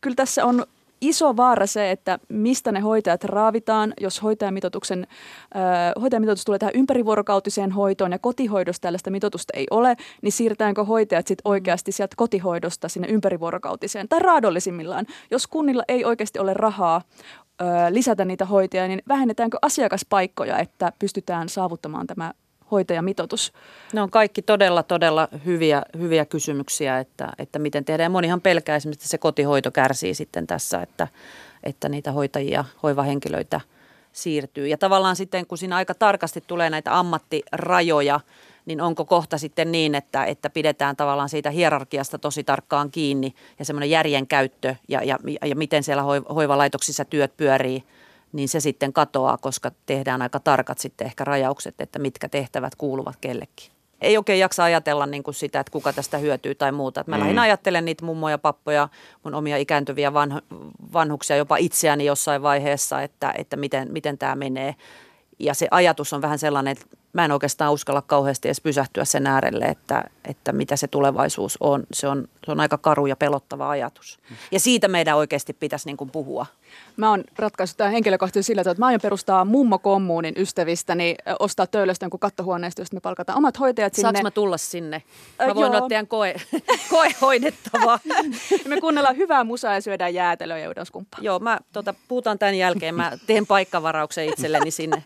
kyllä 0.00 0.14
tässä 0.14 0.44
on 0.44 0.66
iso 1.08 1.36
vaara 1.36 1.66
se, 1.66 1.90
että 1.90 2.18
mistä 2.28 2.72
ne 2.72 2.80
hoitajat 2.80 3.24
raavitaan, 3.24 3.94
jos 4.00 4.22
hoitajamitoituksen, 4.22 5.06
äh, 5.56 6.02
hoitajamitoitus 6.02 6.44
tulee 6.44 6.58
tähän 6.58 6.74
ympärivuorokautiseen 6.74 7.72
hoitoon 7.72 8.12
ja 8.12 8.18
kotihoidosta 8.18 8.82
tällaista 8.82 9.10
mitoitusta 9.10 9.52
ei 9.56 9.66
ole, 9.70 9.96
niin 10.22 10.32
siirretäänkö 10.32 10.84
hoitajat 10.84 11.26
sitten 11.26 11.50
oikeasti 11.50 11.92
sieltä 11.92 12.16
kotihoidosta 12.16 12.88
sinne 12.88 13.08
ympärivuorokautiseen 13.08 14.08
tai 14.08 14.20
raadollisimmillaan. 14.20 15.06
Jos 15.30 15.46
kunnilla 15.46 15.82
ei 15.88 16.04
oikeasti 16.04 16.38
ole 16.38 16.54
rahaa 16.54 17.02
lisätä 17.90 18.24
niitä 18.24 18.44
hoitajia, 18.44 18.88
niin 18.88 19.02
vähennetäänkö 19.08 19.58
asiakaspaikkoja, 19.62 20.58
että 20.58 20.92
pystytään 20.98 21.48
saavuttamaan 21.48 22.06
tämä 22.06 22.32
hoitajamitoitus? 22.70 23.52
Ne 23.92 24.02
on 24.02 24.10
kaikki 24.10 24.42
todella, 24.42 24.82
todella 24.82 25.28
hyviä, 25.44 25.82
hyviä 25.98 26.24
kysymyksiä, 26.24 26.98
että, 26.98 27.32
että 27.38 27.58
miten 27.58 27.84
tehdään. 27.84 28.12
Monihan 28.12 28.40
pelkää 28.40 28.76
esimerkiksi, 28.76 29.04
että 29.04 29.10
se 29.10 29.18
kotihoito 29.18 29.70
kärsii 29.70 30.14
sitten 30.14 30.46
tässä, 30.46 30.82
että, 30.82 31.08
että 31.64 31.88
niitä 31.88 32.12
hoitajia, 32.12 32.64
hoivahenkilöitä 32.82 33.60
siirtyy. 34.12 34.66
Ja 34.66 34.78
tavallaan 34.78 35.16
sitten, 35.16 35.46
kun 35.46 35.58
siinä 35.58 35.76
aika 35.76 35.94
tarkasti 35.94 36.44
tulee 36.46 36.70
näitä 36.70 36.98
ammattirajoja, 36.98 38.20
niin 38.66 38.80
onko 38.80 39.04
kohta 39.04 39.38
sitten 39.38 39.72
niin, 39.72 39.94
että, 39.94 40.24
että 40.24 40.50
pidetään 40.50 40.96
tavallaan 40.96 41.28
siitä 41.28 41.50
hierarkiasta 41.50 42.18
tosi 42.18 42.44
tarkkaan 42.44 42.90
kiinni 42.90 43.34
ja 43.58 43.64
semmoinen 43.64 43.90
järjen 43.90 44.26
käyttö 44.26 44.74
ja, 44.88 45.02
ja, 45.02 45.18
ja 45.44 45.56
miten 45.56 45.82
siellä 45.82 46.02
hoivalaitoksissa 46.34 47.04
työt 47.04 47.36
pyörii– 47.36 47.84
niin 48.36 48.48
se 48.48 48.60
sitten 48.60 48.92
katoaa, 48.92 49.38
koska 49.38 49.70
tehdään 49.86 50.22
aika 50.22 50.40
tarkat 50.40 50.78
sitten 50.78 51.06
ehkä 51.06 51.24
rajaukset, 51.24 51.80
että 51.80 51.98
mitkä 51.98 52.28
tehtävät 52.28 52.74
kuuluvat 52.74 53.16
kellekin. 53.20 53.70
Ei 54.00 54.16
oikein 54.16 54.38
jaksa 54.38 54.64
ajatella 54.64 55.06
niin 55.06 55.22
kuin 55.22 55.34
sitä, 55.34 55.60
että 55.60 55.70
kuka 55.70 55.92
tästä 55.92 56.18
hyötyy 56.18 56.54
tai 56.54 56.72
muuta. 56.72 57.04
mä 57.06 57.16
mm. 57.16 57.20
lähdin 57.20 57.38
ajattelen 57.38 57.84
niitä 57.84 58.04
mummoja, 58.04 58.38
pappoja, 58.38 58.88
mun 59.22 59.34
omia 59.34 59.56
ikääntyviä 59.56 60.10
vanh- 60.10 60.56
vanhuksia, 60.92 61.36
jopa 61.36 61.56
itseäni 61.56 62.04
jossain 62.04 62.42
vaiheessa, 62.42 63.02
että, 63.02 63.34
että 63.38 63.56
miten, 63.56 63.92
miten 63.92 64.18
tämä 64.18 64.34
menee. 64.34 64.74
Ja 65.38 65.54
se 65.54 65.68
ajatus 65.70 66.12
on 66.12 66.22
vähän 66.22 66.38
sellainen, 66.38 66.72
että 66.72 66.96
mä 67.16 67.24
en 67.24 67.32
oikeastaan 67.32 67.72
uskalla 67.72 68.02
kauheasti 68.02 68.48
edes 68.48 68.60
pysähtyä 68.60 69.04
sen 69.04 69.26
äärelle, 69.26 69.64
että, 69.64 70.04
että 70.24 70.52
mitä 70.52 70.76
se 70.76 70.88
tulevaisuus 70.88 71.56
on. 71.60 71.84
Se, 71.92 72.08
on. 72.08 72.28
se 72.44 72.52
on 72.52 72.60
aika 72.60 72.78
karu 72.78 73.06
ja 73.06 73.16
pelottava 73.16 73.70
ajatus. 73.70 74.18
Ja 74.52 74.60
siitä 74.60 74.88
meidän 74.88 75.16
oikeasti 75.16 75.52
pitäisi 75.52 75.86
niin 75.86 75.96
kuin 75.96 76.10
puhua. 76.10 76.46
Mä 76.96 77.10
oon 77.10 77.24
ratkaissut 77.36 77.76
tämän 77.76 77.92
henkilökohtaisesti 77.92 78.46
sillä, 78.46 78.60
että 78.60 78.74
mä 78.78 78.86
aion 78.86 79.00
perustaa 79.00 79.44
mummokommuunin 79.44 80.34
ystävistäni, 80.36 81.14
ostaa 81.38 81.66
töölöstä 81.66 82.04
jonkun 82.04 82.20
kattohuoneesta, 82.20 82.80
josta 82.80 82.96
me 82.96 83.00
palkataan 83.00 83.38
omat 83.38 83.58
hoitajat 83.58 83.94
sinne. 83.94 84.02
Saanko 84.02 84.22
mä 84.22 84.30
tulla 84.30 84.56
sinne? 84.56 85.02
Mä 85.46 85.54
voin 85.54 85.74
olla 85.74 85.88
teidän 85.88 86.06
koe, 86.06 86.34
koehoidettava. 86.90 87.98
me 88.68 88.80
kuunnellaan 88.80 89.16
hyvää 89.16 89.44
musaa 89.44 89.74
ja 89.74 89.80
syödään 89.80 90.14
jäätelöä 90.14 90.58
ja 90.58 90.72
Joo, 91.20 91.38
mä 91.38 91.58
tota, 91.72 91.94
puhutaan 92.08 92.38
tämän 92.38 92.54
jälkeen. 92.54 92.94
Mä 92.94 93.12
teen 93.26 93.46
paikkavarauksen 93.46 94.28
itselleni 94.28 94.70
sinne. 94.70 95.04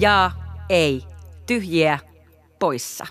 Ja 0.00 0.30
ei. 0.68 1.02
Tyhjiä 1.46 1.98
poissa. 2.58 3.06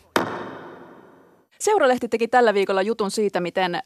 Seuralehti 1.60 2.08
teki 2.08 2.28
tällä 2.28 2.54
viikolla 2.54 2.82
jutun 2.82 3.12
siitä, 3.12 3.40
miten 3.40 3.76
ö, 3.76 3.80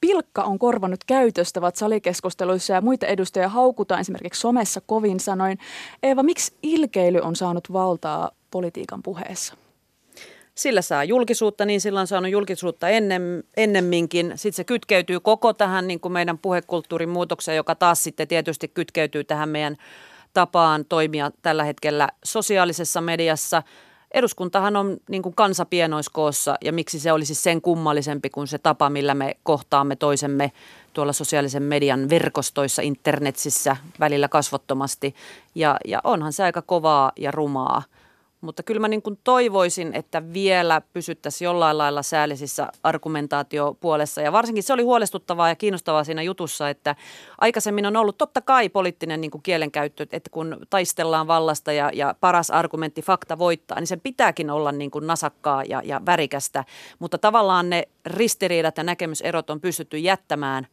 pilkka 0.00 0.42
on 0.42 0.58
korvannut 0.58 1.04
käytöstävät 1.06 1.76
salikeskusteluissa 1.76 2.72
ja 2.72 2.80
muita 2.80 3.06
edustajia 3.06 3.48
haukutaan 3.48 4.00
esimerkiksi 4.00 4.40
somessa 4.40 4.80
kovin 4.86 5.20
sanoin. 5.20 5.58
Eeva, 6.02 6.22
miksi 6.22 6.52
ilkeily 6.62 7.18
on 7.22 7.36
saanut 7.36 7.72
valtaa 7.72 8.30
politiikan 8.50 9.02
puheessa? 9.02 9.54
Sillä 10.54 10.82
saa 10.82 11.04
julkisuutta, 11.04 11.64
niin 11.64 11.80
sillä 11.80 12.00
on 12.00 12.06
saanut 12.06 12.30
julkisuutta 12.30 12.88
ennem, 12.88 13.22
ennemminkin. 13.56 14.32
Sitten 14.34 14.56
se 14.56 14.64
kytkeytyy 14.64 15.20
koko 15.20 15.52
tähän 15.52 15.88
niin 15.88 16.00
kuin 16.00 16.12
meidän 16.12 16.38
puhekulttuurin 16.38 17.08
muutokseen, 17.08 17.56
joka 17.56 17.74
taas 17.74 18.04
sitten 18.04 18.28
tietysti 18.28 18.68
kytkeytyy 18.68 19.24
tähän 19.24 19.48
meidän 19.48 19.76
tapaan 20.36 20.84
toimia 20.84 21.30
tällä 21.42 21.64
hetkellä 21.64 22.08
sosiaalisessa 22.24 23.00
mediassa. 23.00 23.62
Eduskuntahan 24.14 24.76
on 24.76 24.96
niin 25.08 25.22
kuin 25.22 25.34
kansapienoiskoossa 25.34 26.56
ja 26.60 26.72
miksi 26.72 27.00
se 27.00 27.12
olisi 27.12 27.34
sen 27.34 27.62
kummallisempi 27.62 28.30
kuin 28.30 28.46
se 28.46 28.58
tapa, 28.58 28.90
millä 28.90 29.14
me 29.14 29.36
kohtaamme 29.42 29.96
toisemme 29.96 30.52
tuolla 30.92 31.12
sosiaalisen 31.12 31.62
median 31.62 32.10
verkostoissa, 32.10 32.82
internetsissä 32.82 33.76
välillä 34.00 34.28
kasvottomasti. 34.28 35.14
Ja, 35.54 35.76
ja 35.84 36.00
onhan 36.04 36.32
se 36.32 36.44
aika 36.44 36.62
kovaa 36.62 37.12
ja 37.16 37.30
rumaa. 37.30 37.82
Mutta 38.40 38.62
kyllä 38.62 38.80
mä 38.80 38.88
niin 38.88 39.02
kuin 39.02 39.18
toivoisin, 39.24 39.94
että 39.94 40.32
vielä 40.32 40.82
pysyttäisiin 40.92 41.46
jollain 41.46 41.78
lailla 41.78 42.02
säällisissä 42.02 42.68
argumentaatiopuolessa. 42.82 44.20
Ja 44.20 44.32
varsinkin 44.32 44.62
se 44.62 44.72
oli 44.72 44.82
huolestuttavaa 44.82 45.48
ja 45.48 45.56
kiinnostavaa 45.56 46.04
siinä 46.04 46.22
jutussa, 46.22 46.68
että 46.68 46.96
aikaisemmin 47.40 47.86
on 47.86 47.96
ollut 47.96 48.18
totta 48.18 48.40
kai 48.40 48.68
poliittinen 48.68 49.20
niin 49.20 49.30
kuin 49.30 49.42
kielenkäyttö, 49.42 50.06
että 50.12 50.30
kun 50.30 50.56
taistellaan 50.70 51.26
vallasta 51.26 51.72
ja, 51.72 51.90
ja 51.94 52.14
paras 52.20 52.50
argumentti, 52.50 53.02
fakta 53.02 53.38
voittaa, 53.38 53.80
niin 53.80 53.86
sen 53.86 54.00
pitääkin 54.00 54.50
olla 54.50 54.72
niin 54.72 54.90
kuin 54.90 55.06
nasakkaa 55.06 55.64
ja, 55.64 55.82
ja 55.84 56.00
värikästä. 56.06 56.64
Mutta 56.98 57.18
tavallaan 57.18 57.70
ne 57.70 57.88
ristiriidat 58.06 58.76
ja 58.76 58.84
näkemyserot 58.84 59.50
on 59.50 59.60
pystytty 59.60 59.98
jättämään 59.98 60.66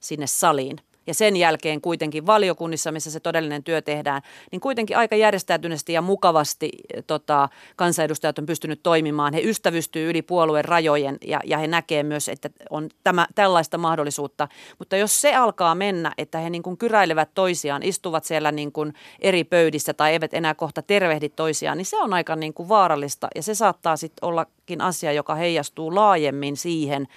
sinne 0.00 0.26
saliin. 0.26 0.80
Ja 1.08 1.14
sen 1.14 1.36
jälkeen 1.36 1.80
kuitenkin 1.80 2.26
valiokunnissa, 2.26 2.92
missä 2.92 3.10
se 3.10 3.20
todellinen 3.20 3.64
työ 3.64 3.82
tehdään, 3.82 4.22
niin 4.52 4.60
kuitenkin 4.60 4.96
aika 4.96 5.16
järjestäytyneesti 5.16 5.92
ja 5.92 6.02
mukavasti 6.02 6.70
tota, 7.06 7.48
kansanedustajat 7.76 8.38
on 8.38 8.46
pystynyt 8.46 8.82
toimimaan. 8.82 9.34
He 9.34 9.40
ystävystyy 9.40 10.10
yli 10.10 10.22
puolueen 10.22 10.64
rajojen 10.64 11.16
ja, 11.26 11.40
ja 11.44 11.58
he 11.58 11.66
näkee 11.66 12.02
myös, 12.02 12.28
että 12.28 12.50
on 12.70 12.88
tämä, 13.04 13.26
tällaista 13.34 13.78
mahdollisuutta. 13.78 14.48
Mutta 14.78 14.96
jos 14.96 15.20
se 15.20 15.34
alkaa 15.34 15.74
mennä, 15.74 16.12
että 16.18 16.38
he 16.38 16.50
niin 16.50 16.62
kuin 16.62 16.76
kyräilevät 16.76 17.30
toisiaan, 17.34 17.82
istuvat 17.82 18.24
siellä 18.24 18.52
niin 18.52 18.72
kuin 18.72 18.94
eri 19.20 19.44
pöydissä 19.44 19.94
tai 19.94 20.12
eivät 20.12 20.34
enää 20.34 20.54
kohta 20.54 20.82
tervehdi 20.82 21.28
toisiaan, 21.28 21.78
niin 21.78 21.86
se 21.86 21.96
on 21.96 22.14
aika 22.14 22.36
niin 22.36 22.54
kuin 22.54 22.68
vaarallista 22.68 23.28
ja 23.34 23.42
se 23.42 23.54
saattaa 23.54 23.96
sitten 23.96 24.28
ollakin 24.28 24.80
asia, 24.80 25.12
joka 25.12 25.34
heijastuu 25.34 25.94
laajemmin 25.94 26.56
siihen, 26.56 27.08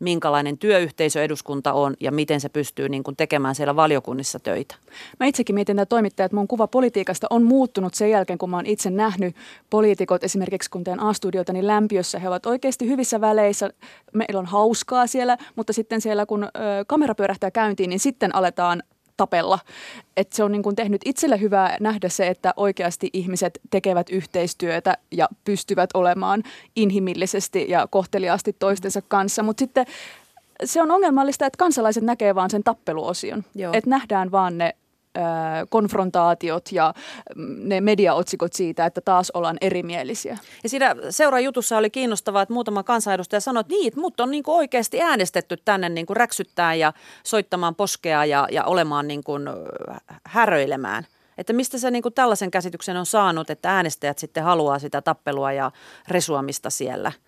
minkälainen 0.00 0.58
työyhteisö 0.58 1.24
eduskunta 1.24 1.72
on 1.72 1.94
ja 2.00 2.12
miten 2.12 2.40
se 2.40 2.48
pystyy 2.48 2.88
niin 2.88 3.02
kuin 3.02 3.16
tekemään 3.16 3.54
siellä 3.54 3.76
valiokunnissa 3.76 4.38
töitä. 4.38 4.74
Mä 5.20 5.26
itsekin 5.26 5.54
mietin 5.54 5.78
että 5.78 5.90
toimittaja, 5.90 6.24
että 6.24 6.36
mun 6.36 6.48
kuva 6.48 6.66
politiikasta 6.66 7.26
on 7.30 7.42
muuttunut 7.42 7.94
sen 7.94 8.10
jälkeen, 8.10 8.38
kun 8.38 8.50
mä 8.50 8.56
oon 8.56 8.66
itse 8.66 8.90
nähnyt 8.90 9.36
poliitikot 9.70 10.24
esimerkiksi 10.24 10.70
kun 10.70 10.84
teen 10.84 11.00
A-studiota, 11.00 11.52
niin 11.52 11.66
lämpiössä 11.66 12.18
he 12.18 12.28
ovat 12.28 12.46
oikeasti 12.46 12.88
hyvissä 12.88 13.20
väleissä. 13.20 13.70
Meillä 14.14 14.38
on 14.38 14.46
hauskaa 14.46 15.06
siellä, 15.06 15.36
mutta 15.56 15.72
sitten 15.72 16.00
siellä 16.00 16.26
kun 16.26 16.44
ö, 16.44 16.48
kamera 16.86 17.14
pyörähtää 17.14 17.50
käyntiin, 17.50 17.90
niin 17.90 18.00
sitten 18.00 18.34
aletaan 18.34 18.82
tapella. 19.20 19.58
Et 20.16 20.32
se 20.32 20.44
on 20.44 20.52
niin 20.52 20.62
kuin 20.62 20.76
tehnyt 20.76 21.00
itselle 21.04 21.40
hyvää 21.40 21.76
nähdä 21.80 22.08
se, 22.08 22.28
että 22.28 22.54
oikeasti 22.56 23.10
ihmiset 23.12 23.60
tekevät 23.70 24.10
yhteistyötä 24.10 24.96
ja 25.10 25.28
pystyvät 25.44 25.90
olemaan 25.94 26.42
inhimillisesti 26.76 27.66
ja 27.68 27.86
kohteliaasti 27.90 28.56
toistensa 28.58 29.02
kanssa. 29.08 29.42
Mutta 29.42 29.60
sitten 29.60 29.86
se 30.64 30.82
on 30.82 30.90
ongelmallista, 30.90 31.46
että 31.46 31.58
kansalaiset 31.58 32.04
näkee 32.04 32.34
vaan 32.34 32.50
sen 32.50 32.62
tappeluosion. 32.62 33.44
Että 33.72 33.90
nähdään 33.90 34.30
vaan 34.30 34.58
ne 34.58 34.74
konfrontaatiot 35.68 36.72
ja 36.72 36.94
mm, 37.36 37.56
ne 37.68 37.80
mediaotsikot 37.80 38.52
siitä, 38.52 38.86
että 38.86 39.00
taas 39.00 39.30
ollaan 39.30 39.56
erimielisiä. 39.60 40.38
Ja 40.62 40.68
siinä 40.68 40.96
seuraajutussa 41.10 41.78
oli 41.78 41.90
kiinnostavaa, 41.90 42.42
että 42.42 42.54
muutama 42.54 42.82
kansanedustaja 42.82 43.40
sanoi, 43.40 43.60
että 43.60 43.72
niin, 43.72 43.88
että 43.88 44.00
mut 44.00 44.20
on 44.20 44.30
niin 44.30 44.42
kuin 44.42 44.56
oikeasti 44.56 45.02
äänestetty 45.02 45.56
tänne 45.64 45.88
niin 45.88 46.06
kuin 46.06 46.16
räksyttää 46.16 46.74
ja 46.74 46.92
soittamaan 47.24 47.74
poskea 47.74 48.24
ja, 48.24 48.48
ja 48.50 48.64
olemaan 48.64 49.08
niin 49.08 49.24
kuin 49.24 49.42
häröilemään. 50.24 51.06
Että 51.38 51.52
mistä 51.52 51.78
se 51.78 51.90
niin 51.90 52.02
kuin 52.02 52.14
tällaisen 52.14 52.50
käsityksen 52.50 52.96
on 52.96 53.06
saanut, 53.06 53.50
että 53.50 53.76
äänestäjät 53.76 54.18
sitten 54.18 54.44
haluaa 54.44 54.78
sitä 54.78 55.02
tappelua 55.02 55.52
ja 55.52 55.70
resuamista 56.08 56.70
siellä– 56.70 57.12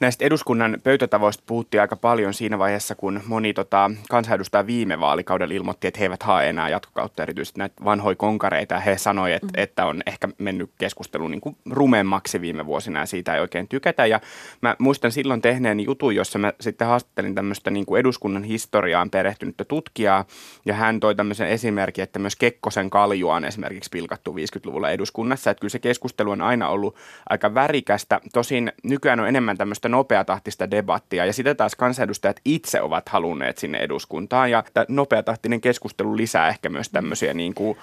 Näistä 0.00 0.24
eduskunnan 0.24 0.78
pöytätavoista 0.84 1.42
puhuttiin 1.46 1.80
aika 1.80 1.96
paljon 1.96 2.34
siinä 2.34 2.58
vaiheessa, 2.58 2.94
kun 2.94 3.20
moni 3.26 3.54
tota, 3.54 3.90
kansanedustaja 4.10 4.66
viime 4.66 5.00
vaalikaudella 5.00 5.54
ilmoitti, 5.54 5.86
että 5.86 5.98
he 5.98 6.04
eivät 6.04 6.22
hae 6.22 6.48
enää 6.48 6.68
jatkokautta 6.68 7.22
erityisesti 7.22 7.58
näitä 7.58 7.84
vanhoja 7.84 8.16
konkareita. 8.16 8.80
He 8.80 8.98
sanoivat, 8.98 9.36
että, 9.36 9.46
mm. 9.46 9.62
että 9.62 9.86
on 9.86 10.02
ehkä 10.06 10.28
mennyt 10.38 10.70
keskustelu 10.78 11.28
niin 11.28 11.40
kuin 11.40 11.56
rumemmaksi 11.70 12.40
viime 12.40 12.66
vuosina 12.66 13.00
ja 13.00 13.06
siitä 13.06 13.34
ei 13.34 13.40
oikein 13.40 13.68
tykätä. 13.68 14.06
Ja 14.06 14.20
mä 14.62 14.76
muistan 14.78 15.12
silloin 15.12 15.42
tehneen 15.42 15.80
jutun, 15.80 16.14
jossa 16.14 16.38
mä 16.38 16.52
sitten 16.60 16.86
haastattelin 16.86 17.34
tämmöistä 17.34 17.70
niin 17.70 17.86
kuin 17.86 18.00
eduskunnan 18.00 18.44
historiaan 18.44 19.10
perehtynyttä 19.10 19.64
tutkijaa 19.64 20.24
ja 20.64 20.74
hän 20.74 21.00
toi 21.00 21.14
tämmöisen 21.14 21.48
esimerkin, 21.48 22.04
että 22.04 22.18
myös 22.18 22.36
Kekkosen 22.36 22.90
kaljua 22.90 23.34
on 23.34 23.44
esimerkiksi 23.44 23.90
pilkattu 23.90 24.32
50-luvulla 24.32 24.90
eduskunnassa. 24.90 25.50
Että 25.50 25.60
kyllä 25.60 25.72
se 25.72 25.78
keskustelu 25.78 26.30
on 26.30 26.40
aina 26.40 26.68
ollut 26.68 26.96
aika 27.30 27.54
värikästä. 27.54 28.20
Tosin 28.32 28.72
nykyään 28.82 29.20
on 29.20 29.28
enemmän 29.28 29.56
tämmöistä 29.56 29.85
tämmöistä 29.86 29.96
nopeatahtista 29.96 30.70
debattia 30.70 31.24
ja 31.24 31.32
sitä 31.32 31.54
taas 31.54 31.74
kansanedustajat 31.74 32.40
itse 32.44 32.80
ovat 32.80 33.08
halunneet 33.08 33.58
sinne 33.58 33.78
eduskuntaan 33.78 34.50
ja 34.50 34.64
nopeatahtinen 34.88 35.60
keskustelu 35.60 36.16
lisää 36.16 36.48
ehkä 36.48 36.68
myös 36.68 36.88
tämmöisiä 36.88 37.34
niin 37.34 37.54
kuin, 37.54 37.78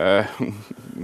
ö, 0.00 0.24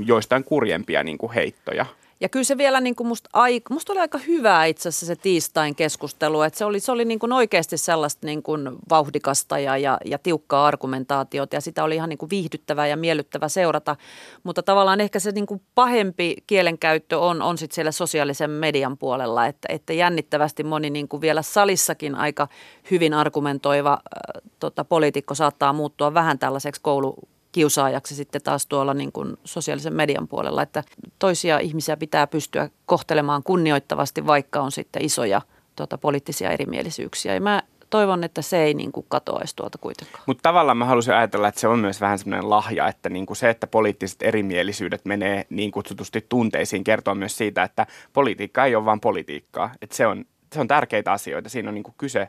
joistain 0.04 0.44
kurjempia 0.44 1.02
niin 1.02 1.18
kuin 1.18 1.32
heittoja. 1.32 1.86
Ja 2.20 2.28
kyllä 2.28 2.44
se 2.44 2.58
vielä 2.58 2.80
niin 2.80 2.94
kuin 2.94 3.06
musta, 3.06 3.30
aika, 3.32 3.74
musta 3.74 3.92
oli 3.92 4.00
aika 4.00 4.18
hyvää 4.18 4.64
itse 4.64 4.88
asiassa 4.88 5.06
se 5.06 5.16
tiistain 5.16 5.74
keskustelu, 5.74 6.42
että 6.42 6.58
se 6.58 6.64
oli, 6.64 6.80
se 6.80 6.92
oli 6.92 7.04
niin 7.04 7.18
kuin 7.18 7.32
oikeasti 7.32 7.76
sellaista 7.76 8.26
niin 8.26 8.42
kuin 8.42 8.70
vauhdikasta 8.90 9.58
ja, 9.58 9.76
ja, 9.76 9.98
ja 10.04 10.18
tiukkaa 10.18 10.66
argumentaatiota 10.66 11.56
ja 11.56 11.60
sitä 11.60 11.84
oli 11.84 11.94
ihan 11.94 12.08
niin 12.08 12.18
kuin 12.18 12.30
viihdyttävää 12.30 12.86
ja 12.86 12.96
miellyttävää 12.96 13.48
seurata, 13.48 13.96
mutta 14.42 14.62
tavallaan 14.62 15.00
ehkä 15.00 15.18
se 15.18 15.32
niin 15.32 15.46
kuin 15.46 15.62
pahempi 15.74 16.36
kielenkäyttö 16.46 17.18
on, 17.18 17.42
on 17.42 17.58
sitten 17.58 17.74
siellä 17.74 17.92
sosiaalisen 17.92 18.50
median 18.50 18.98
puolella, 18.98 19.46
että, 19.46 19.68
että 19.68 19.92
jännittävästi 19.92 20.64
moni 20.64 20.90
niin 20.90 21.08
kuin 21.08 21.20
vielä 21.20 21.42
salissakin 21.42 22.14
aika 22.14 22.48
hyvin 22.90 23.14
argumentoiva 23.14 23.92
äh, 23.92 24.42
tota, 24.58 24.84
poliitikko 24.84 25.34
saattaa 25.34 25.72
muuttua 25.72 26.14
vähän 26.14 26.38
tällaiseksi 26.38 26.80
koulu 26.80 27.16
kiusaajaksi 27.52 28.14
sitten 28.14 28.42
taas 28.42 28.66
tuolla 28.66 28.94
niin 28.94 29.12
kuin 29.12 29.36
sosiaalisen 29.44 29.94
median 29.94 30.28
puolella, 30.28 30.62
että 30.62 30.84
toisia 31.18 31.58
ihmisiä 31.58 31.96
pitää 31.96 32.26
pystyä 32.26 32.68
kohtelemaan 32.86 33.42
kunnioittavasti, 33.42 34.26
vaikka 34.26 34.60
on 34.60 34.72
sitten 34.72 35.04
isoja 35.04 35.42
tota, 35.76 35.98
poliittisia 35.98 36.50
erimielisyyksiä. 36.50 37.34
Ja 37.34 37.40
mä 37.40 37.62
toivon, 37.90 38.24
että 38.24 38.42
se 38.42 38.62
ei 38.62 38.74
niin 38.74 38.92
kuin 38.92 39.06
katoaisi 39.08 39.56
tuolta 39.56 39.78
kuitenkaan. 39.78 40.24
Mutta 40.26 40.42
tavallaan 40.42 40.76
mä 40.76 40.84
haluaisin 40.84 41.14
ajatella, 41.14 41.48
että 41.48 41.60
se 41.60 41.68
on 41.68 41.78
myös 41.78 42.00
vähän 42.00 42.18
semmoinen 42.18 42.50
lahja, 42.50 42.88
että 42.88 43.08
niin 43.08 43.26
kuin 43.26 43.36
se, 43.36 43.50
että 43.50 43.66
poliittiset 43.66 44.22
erimielisyydet 44.22 45.04
menee 45.04 45.46
niin 45.50 45.70
kutsutusti 45.70 46.26
tunteisiin, 46.28 46.84
kertoo 46.84 47.14
myös 47.14 47.36
siitä, 47.36 47.62
että 47.62 47.86
politiikka 48.12 48.64
ei 48.64 48.76
ole 48.76 48.84
vain 48.84 49.00
politiikkaa. 49.00 49.70
Että 49.82 49.96
se 49.96 50.06
on, 50.06 50.24
se 50.52 50.60
on 50.60 50.68
tärkeitä 50.68 51.12
asioita. 51.12 51.48
Siinä 51.48 51.68
on 51.68 51.74
niin 51.74 51.84
kuin 51.84 51.94
kyse 51.98 52.28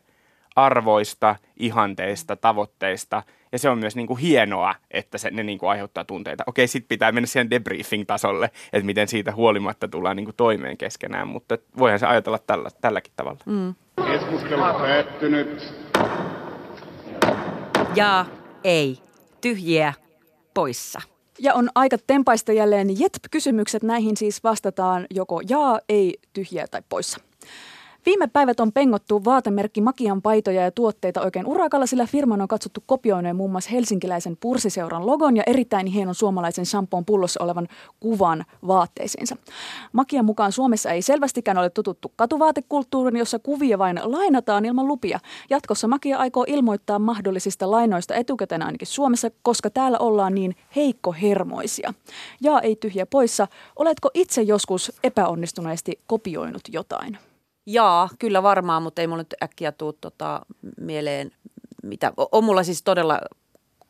arvoista, 0.55 1.35
ihanteista, 1.57 2.35
tavoitteista– 2.35 3.23
ja 3.51 3.59
se 3.59 3.69
on 3.69 3.79
myös 3.79 3.95
niin 3.95 4.07
kuin 4.07 4.19
hienoa, 4.19 4.75
että 4.91 5.17
se, 5.17 5.31
ne 5.31 5.43
niin 5.43 5.57
kuin 5.57 5.69
aiheuttaa 5.69 6.03
tunteita. 6.03 6.43
Okei, 6.47 6.67
sitten 6.67 6.87
pitää 6.87 7.11
mennä 7.11 7.27
siihen 7.27 7.49
debriefing-tasolle, 7.49 8.51
että 8.73 8.85
miten 8.85 9.07
siitä 9.07 9.35
huolimatta 9.35 9.87
tullaan 9.87 10.15
niin 10.15 10.25
kuin 10.25 10.35
toimeen 10.35 10.77
keskenään, 10.77 11.27
mutta 11.27 11.57
voihan 11.77 11.99
se 11.99 12.05
ajatella 12.05 12.39
tällä, 12.39 12.69
tälläkin 12.81 13.13
tavalla. 13.15 13.39
Mm. 13.45 13.75
Keskustelu 14.07 14.61
päättynyt. 14.61 15.73
Ja 17.95 18.25
ei. 18.63 18.99
Tyhjiä 19.41 19.93
poissa. 20.53 21.01
Ja 21.39 21.53
on 21.53 21.69
aika 21.75 21.97
tempaista 22.07 22.53
jälleen 22.53 22.99
JETP-kysymykset. 22.99 23.83
Näihin 23.83 24.17
siis 24.17 24.43
vastataan 24.43 25.07
joko 25.09 25.41
jaa, 25.49 25.79
ei, 25.89 26.19
tyhjiä 26.33 26.67
tai 26.67 26.81
poissa. 26.89 27.19
Viime 28.05 28.27
päivät 28.27 28.59
on 28.59 28.71
pengottu 28.71 29.25
vaatemerkki 29.25 29.81
Makian 29.81 30.21
paitoja 30.21 30.61
ja 30.61 30.71
tuotteita 30.71 31.21
oikein 31.21 31.45
urakalla, 31.45 31.85
sillä 31.85 32.05
firman 32.05 32.41
on 32.41 32.47
katsottu 32.47 32.83
kopioineen 32.85 33.35
muun 33.35 33.51
muassa 33.51 33.69
helsinkiläisen 33.69 34.37
pursiseuran 34.37 35.05
logon 35.05 35.37
ja 35.37 35.43
erittäin 35.47 35.87
hienon 35.87 36.15
suomalaisen 36.15 36.65
shampoon 36.65 37.05
pullossa 37.05 37.43
olevan 37.43 37.67
kuvan 37.99 38.45
vaatteisiinsa. 38.67 39.35
Makian 39.93 40.25
mukaan 40.25 40.51
Suomessa 40.51 40.91
ei 40.91 41.01
selvästikään 41.01 41.57
ole 41.57 41.69
tututtu 41.69 42.11
katuvaatekulttuurin, 42.15 43.17
jossa 43.17 43.39
kuvia 43.39 43.77
vain 43.77 43.99
lainataan 44.03 44.65
ilman 44.65 44.87
lupia. 44.87 45.19
Jatkossa 45.49 45.87
Makia 45.87 46.17
aikoo 46.17 46.45
ilmoittaa 46.47 46.99
mahdollisista 46.99 47.71
lainoista 47.71 48.15
etukäteen 48.15 48.61
ainakin 48.61 48.87
Suomessa, 48.87 49.31
koska 49.41 49.69
täällä 49.69 49.97
ollaan 49.97 50.35
niin 50.35 50.55
heikkohermoisia. 50.75 51.93
Ja 52.41 52.59
ei 52.59 52.75
tyhjä 52.75 53.05
poissa. 53.05 53.47
Oletko 53.75 54.09
itse 54.13 54.41
joskus 54.41 54.91
epäonnistuneesti 55.03 55.99
kopioinut 56.07 56.61
jotain? 56.69 57.17
Jaa, 57.65 58.09
kyllä 58.19 58.43
varmaan, 58.43 58.83
mutta 58.83 59.01
ei 59.01 59.07
mulle 59.07 59.21
nyt 59.21 59.35
äkkiä 59.43 59.71
tule 59.71 59.93
tota, 60.01 60.41
mieleen 60.77 61.31
mitä. 61.83 62.13
On 62.31 62.43
mulla 62.43 62.63
siis 62.63 62.83
todella 62.83 63.19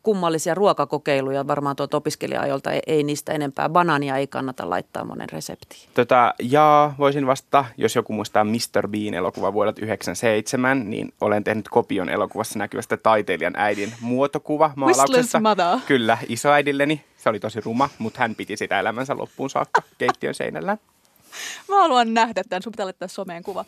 kummallisia 0.03 0.55
ruokakokeiluja 0.55 1.47
varmaan 1.47 1.75
tuolta 1.75 1.97
opiskelija-ajolta. 1.97 2.71
Ei, 2.71 2.81
ei 2.87 3.03
niistä 3.03 3.33
enempää. 3.33 3.69
Banaania 3.69 4.17
ei 4.17 4.27
kannata 4.27 4.69
laittaa 4.69 5.05
monen 5.05 5.29
reseptiin. 5.29 5.89
Tota, 5.93 6.33
jaa, 6.39 6.95
voisin 6.97 7.27
vastata, 7.27 7.65
jos 7.77 7.95
joku 7.95 8.13
muistaa 8.13 8.43
Mr. 8.43 8.87
Bean 8.87 9.13
elokuva 9.13 9.53
vuodelta 9.53 9.75
1997, 9.75 10.89
niin 10.89 11.13
olen 11.21 11.43
tehnyt 11.43 11.69
kopion 11.69 12.09
elokuvassa 12.09 12.59
näkyvästä 12.59 12.97
taiteilijan 12.97 13.53
äidin 13.57 13.93
muotokuva 14.01 14.73
maalauksessa. 14.75 15.41
Kyllä, 15.87 16.17
isoäidilleni. 16.27 17.03
Se 17.17 17.29
oli 17.29 17.39
tosi 17.39 17.61
ruma, 17.61 17.89
mutta 17.99 18.19
hän 18.19 18.35
piti 18.35 18.57
sitä 18.57 18.79
elämänsä 18.79 19.17
loppuun 19.17 19.49
saakka 19.49 19.81
keittiön 19.97 20.33
seinällä. 20.33 20.77
Mä 21.69 21.75
haluan 21.75 22.13
nähdä 22.13 22.43
tämän, 22.49 22.61
sun 22.61 22.71
pitää 22.71 22.85
laittaa 22.85 23.07
someen 23.07 23.43
kuva. 23.43 23.65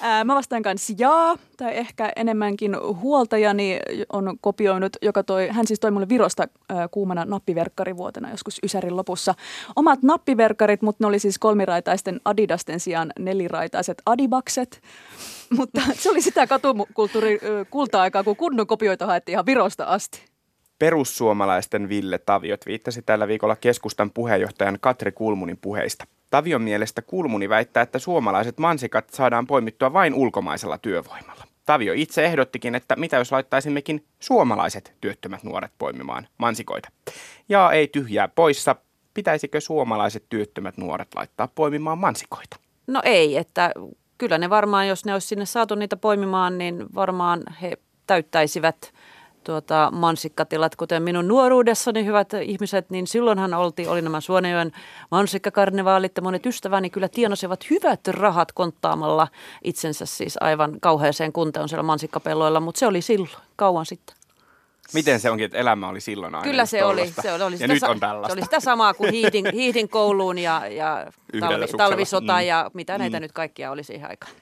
Ää, 0.00 0.24
mä 0.24 0.34
vastaan 0.34 0.62
kanssa 0.62 0.92
jaa, 0.98 1.36
tai 1.56 1.76
ehkä 1.76 2.12
enemmänkin 2.16 2.76
huoltajani 3.00 3.78
on 4.12 4.38
kopioinut, 4.40 4.96
joka 5.02 5.22
toi, 5.22 5.48
hän 5.48 5.66
siis 5.66 5.80
toi 5.80 5.90
mulle 5.90 6.08
Virosta 6.08 6.48
ää, 6.68 6.88
kuumana 6.88 7.24
nappiverkkarivuotena 7.24 8.30
joskus 8.30 8.60
Ysärin 8.62 8.96
lopussa. 8.96 9.34
Omat 9.76 10.02
nappiverkkarit, 10.02 10.82
mutta 10.82 11.04
ne 11.04 11.08
oli 11.08 11.18
siis 11.18 11.38
kolmiraitaisten 11.38 12.20
Adidasten 12.24 12.80
sijaan 12.80 13.12
neliraitaiset 13.18 14.02
Adibakset. 14.06 14.80
Mutta 15.56 15.80
se 15.94 16.10
oli 16.10 16.22
sitä 16.22 16.46
katukulttuuri 16.46 17.40
kulta-aikaa, 17.70 18.24
kun 18.24 18.36
kunnon 18.36 18.66
kopioita 18.66 19.06
haettiin 19.06 19.32
ihan 19.34 19.46
Virosta 19.46 19.84
asti. 19.84 20.35
Perussuomalaisten 20.78 21.88
Ville 21.88 22.18
Taviot 22.18 22.66
viittasi 22.66 23.02
tällä 23.02 23.28
viikolla 23.28 23.56
keskustan 23.56 24.10
puheenjohtajan 24.10 24.78
Katri 24.80 25.12
Kulmunin 25.12 25.58
puheista. 25.58 26.04
Tavion 26.30 26.62
mielestä 26.62 27.02
Kulmuni 27.02 27.48
väittää, 27.48 27.82
että 27.82 27.98
suomalaiset 27.98 28.58
mansikat 28.58 29.10
saadaan 29.10 29.46
poimittua 29.46 29.92
vain 29.92 30.14
ulkomaisella 30.14 30.78
työvoimalla. 30.78 31.44
Tavio 31.66 31.92
itse 31.96 32.24
ehdottikin, 32.24 32.74
että 32.74 32.96
mitä 32.96 33.16
jos 33.16 33.32
laittaisimmekin 33.32 34.04
suomalaiset 34.20 34.94
työttömät 35.00 35.44
nuoret 35.44 35.72
poimimaan 35.78 36.28
mansikoita. 36.38 36.88
Ja 37.48 37.72
ei 37.72 37.88
tyhjää 37.88 38.28
poissa, 38.28 38.76
pitäisikö 39.14 39.60
suomalaiset 39.60 40.24
työttömät 40.28 40.76
nuoret 40.76 41.08
laittaa 41.14 41.48
poimimaan 41.54 41.98
mansikoita? 41.98 42.56
No 42.86 43.00
ei, 43.04 43.36
että 43.36 43.72
kyllä 44.18 44.38
ne 44.38 44.50
varmaan, 44.50 44.88
jos 44.88 45.04
ne 45.04 45.12
olisi 45.12 45.26
sinne 45.26 45.46
saatu 45.46 45.74
niitä 45.74 45.96
poimimaan, 45.96 46.58
niin 46.58 46.86
varmaan 46.94 47.42
he 47.62 47.72
täyttäisivät 48.06 48.92
tuota, 49.46 49.90
mansikkatilat, 49.92 50.76
kuten 50.76 51.02
minun 51.02 51.28
nuoruudessani 51.28 52.04
hyvät 52.04 52.34
ihmiset, 52.34 52.90
niin 52.90 53.06
silloinhan 53.06 53.54
olti, 53.54 53.88
oli 53.88 54.02
nämä 54.02 54.20
Suonejoen 54.20 54.72
mansikkakarnevaalit 55.10 56.16
ja 56.16 56.22
monet 56.22 56.46
ystäväni 56.46 56.90
kyllä 56.90 57.08
tienasivat 57.08 57.70
hyvät 57.70 58.08
rahat 58.08 58.52
konttaamalla 58.52 59.28
itsensä 59.64 60.06
siis 60.06 60.36
aivan 60.40 60.80
kauheeseen 60.80 61.32
kuntoon 61.32 61.68
siellä 61.68 61.82
mansikkapelloilla, 61.82 62.60
mutta 62.60 62.78
se 62.78 62.86
oli 62.86 63.02
silloin 63.02 63.30
kauan 63.56 63.86
sitten. 63.86 64.25
Miten 64.94 65.20
se 65.20 65.30
onkin, 65.30 65.44
että 65.44 65.58
elämä 65.58 65.88
oli 65.88 66.00
silloin 66.00 66.34
aina 66.34 66.44
Kyllä 66.44 66.66
se 66.66 66.84
oli. 66.84 67.12
Se 67.22 67.32
oli, 67.32 67.42
oli 67.42 67.54
ja 67.54 67.58
sitä, 67.58 67.72
nyt 67.72 67.80
sa- 67.80 67.88
on 67.88 68.00
tällaista. 68.00 68.28
Se 68.28 68.32
oli 68.32 68.42
sitä 68.44 68.60
samaa 68.60 68.94
kuin 68.94 69.12
hiihdin, 69.12 69.46
hiihdin 69.52 69.88
kouluun 69.88 70.38
ja, 70.38 70.66
ja 70.66 71.06
talvi, 71.40 71.66
talvisota 71.76 72.32
Mm. 72.40 72.46
ja 72.46 72.70
mitä 72.74 72.98
näitä 72.98 73.16
Mm. 73.18 73.22
nyt 73.22 73.32
kaikkia 73.32 73.70
oli 73.70 73.84
siihen 73.84 74.10
aikaan. 74.10 74.32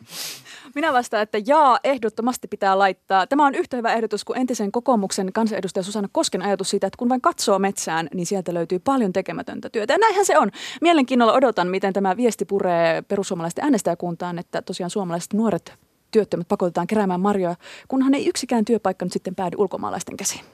Minä 0.75 0.93
vastaan, 0.93 1.23
että 1.23 1.39
jaa, 1.47 1.79
ehdottomasti 1.85 2.49
pitää 2.49 2.79
laittaa. 2.79 3.27
Tämä 3.27 3.47
on 3.47 3.55
yhtä 3.55 3.77
hyvä 3.77 3.93
ehdotus 3.95 4.25
kuin 4.25 4.39
entisen 4.39 4.73
kokoomuksen 4.73 5.33
kansanedustaja 5.33 5.83
Susanna 5.85 6.09
Kosken 6.13 6.43
ajatus 6.43 6.71
siitä, 6.71 6.87
että 6.87 6.97
kun 6.99 7.09
vain 7.09 7.21
katsoo 7.21 7.59
metsään, 7.59 8.09
niin 8.15 8.27
sieltä 8.27 8.55
löytyy 8.55 8.79
paljon 8.79 9.13
tekemätöntä 9.13 9.71
työtä. 9.71 9.93
Ja 9.93 9.99
näinhän 9.99 10.25
se 10.27 10.39
on. 10.39 10.51
Mielenkiinnolla 10.81 11.33
odotan, 11.33 11.69
miten 11.69 11.93
tämä 11.93 12.17
viesti 12.17 12.45
puree 12.45 13.03
perussuomalaisten 13.03 13.65
äänestäjäkuntaan, 13.65 14.39
että 14.39 14.63
tosiaan 14.63 14.91
suomalaiset 14.91 15.33
nuoret 15.33 15.75
työttömät 16.15 16.49
pakotetaan 16.49 16.87
keräämään 16.87 17.21
marjoja, 17.21 17.57
kunhan 17.89 18.15
ei 18.15 18.29
yksikään 18.29 18.65
työpaikka 18.65 19.05
nyt 19.05 19.13
sitten 19.13 19.35
päädy 19.35 19.57
ulkomaalaisten 19.59 20.17
käsiin. 20.17 20.45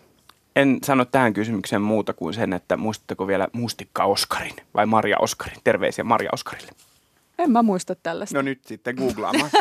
En 0.57 0.79
sano 0.85 1.05
tähän 1.05 1.33
kysymykseen 1.33 1.83
muuta 1.83 2.13
kuin 2.13 2.35
sen, 2.35 2.53
että 2.53 2.77
muistatteko 2.77 3.27
vielä 3.27 3.49
Mustikka 3.53 4.05
Oskarin 4.05 4.57
vai 4.75 4.87
Maria 4.87 5.17
Oskarin? 5.19 5.59
Terveisiä 5.65 6.05
Maria 6.05 6.31
Oskarille. 6.33 6.73
En 7.39 7.51
mä 7.51 7.63
muista 7.63 7.95
tällaista. 7.95 8.35
No 8.35 8.43
nyt 8.43 8.65
sitten 8.65 8.95
googlaamaan. 8.95 9.51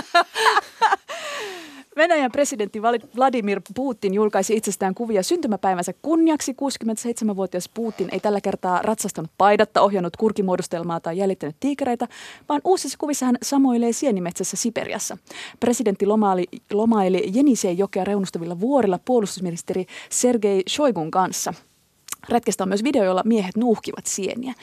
Venäjän 1.99 2.31
presidentti 2.31 2.81
Vladimir 3.17 3.61
Putin 3.75 4.13
julkaisi 4.13 4.55
itsestään 4.55 4.95
kuvia 4.95 5.23
syntymäpäivänsä 5.23 5.93
kunniaksi. 6.01 6.51
67-vuotias 6.51 7.69
Putin 7.73 8.09
ei 8.11 8.19
tällä 8.19 8.41
kertaa 8.41 8.81
ratsastanut 8.81 9.31
paidatta, 9.37 9.81
ohjannut 9.81 10.17
kurkimuodostelmaa 10.17 10.99
tai 10.99 11.17
jäljittänyt 11.17 11.55
tiikereitä, 11.59 12.07
vaan 12.49 12.61
uusissa 12.63 12.97
kuvissa 12.97 13.25
hän 13.25 13.37
samoilee 13.41 13.91
sienimetsässä 13.91 14.57
Siperiassa. 14.57 15.17
Presidentti 15.59 16.05
lomaili, 16.05 16.45
lomaili 16.73 17.31
Jeniseen 17.33 17.77
jokea 17.77 18.03
reunustavilla 18.03 18.59
vuorilla 18.59 18.99
puolustusministeri 19.05 19.85
Sergei 20.09 20.63
Shoigun 20.69 21.11
kanssa. 21.11 21.53
Retkestä 22.29 22.63
on 22.63 22.69
myös 22.69 22.83
video, 22.83 23.03
jolla 23.03 23.23
miehet 23.25 23.57
nuuhkivat 23.57 24.05
sieniä. 24.05 24.53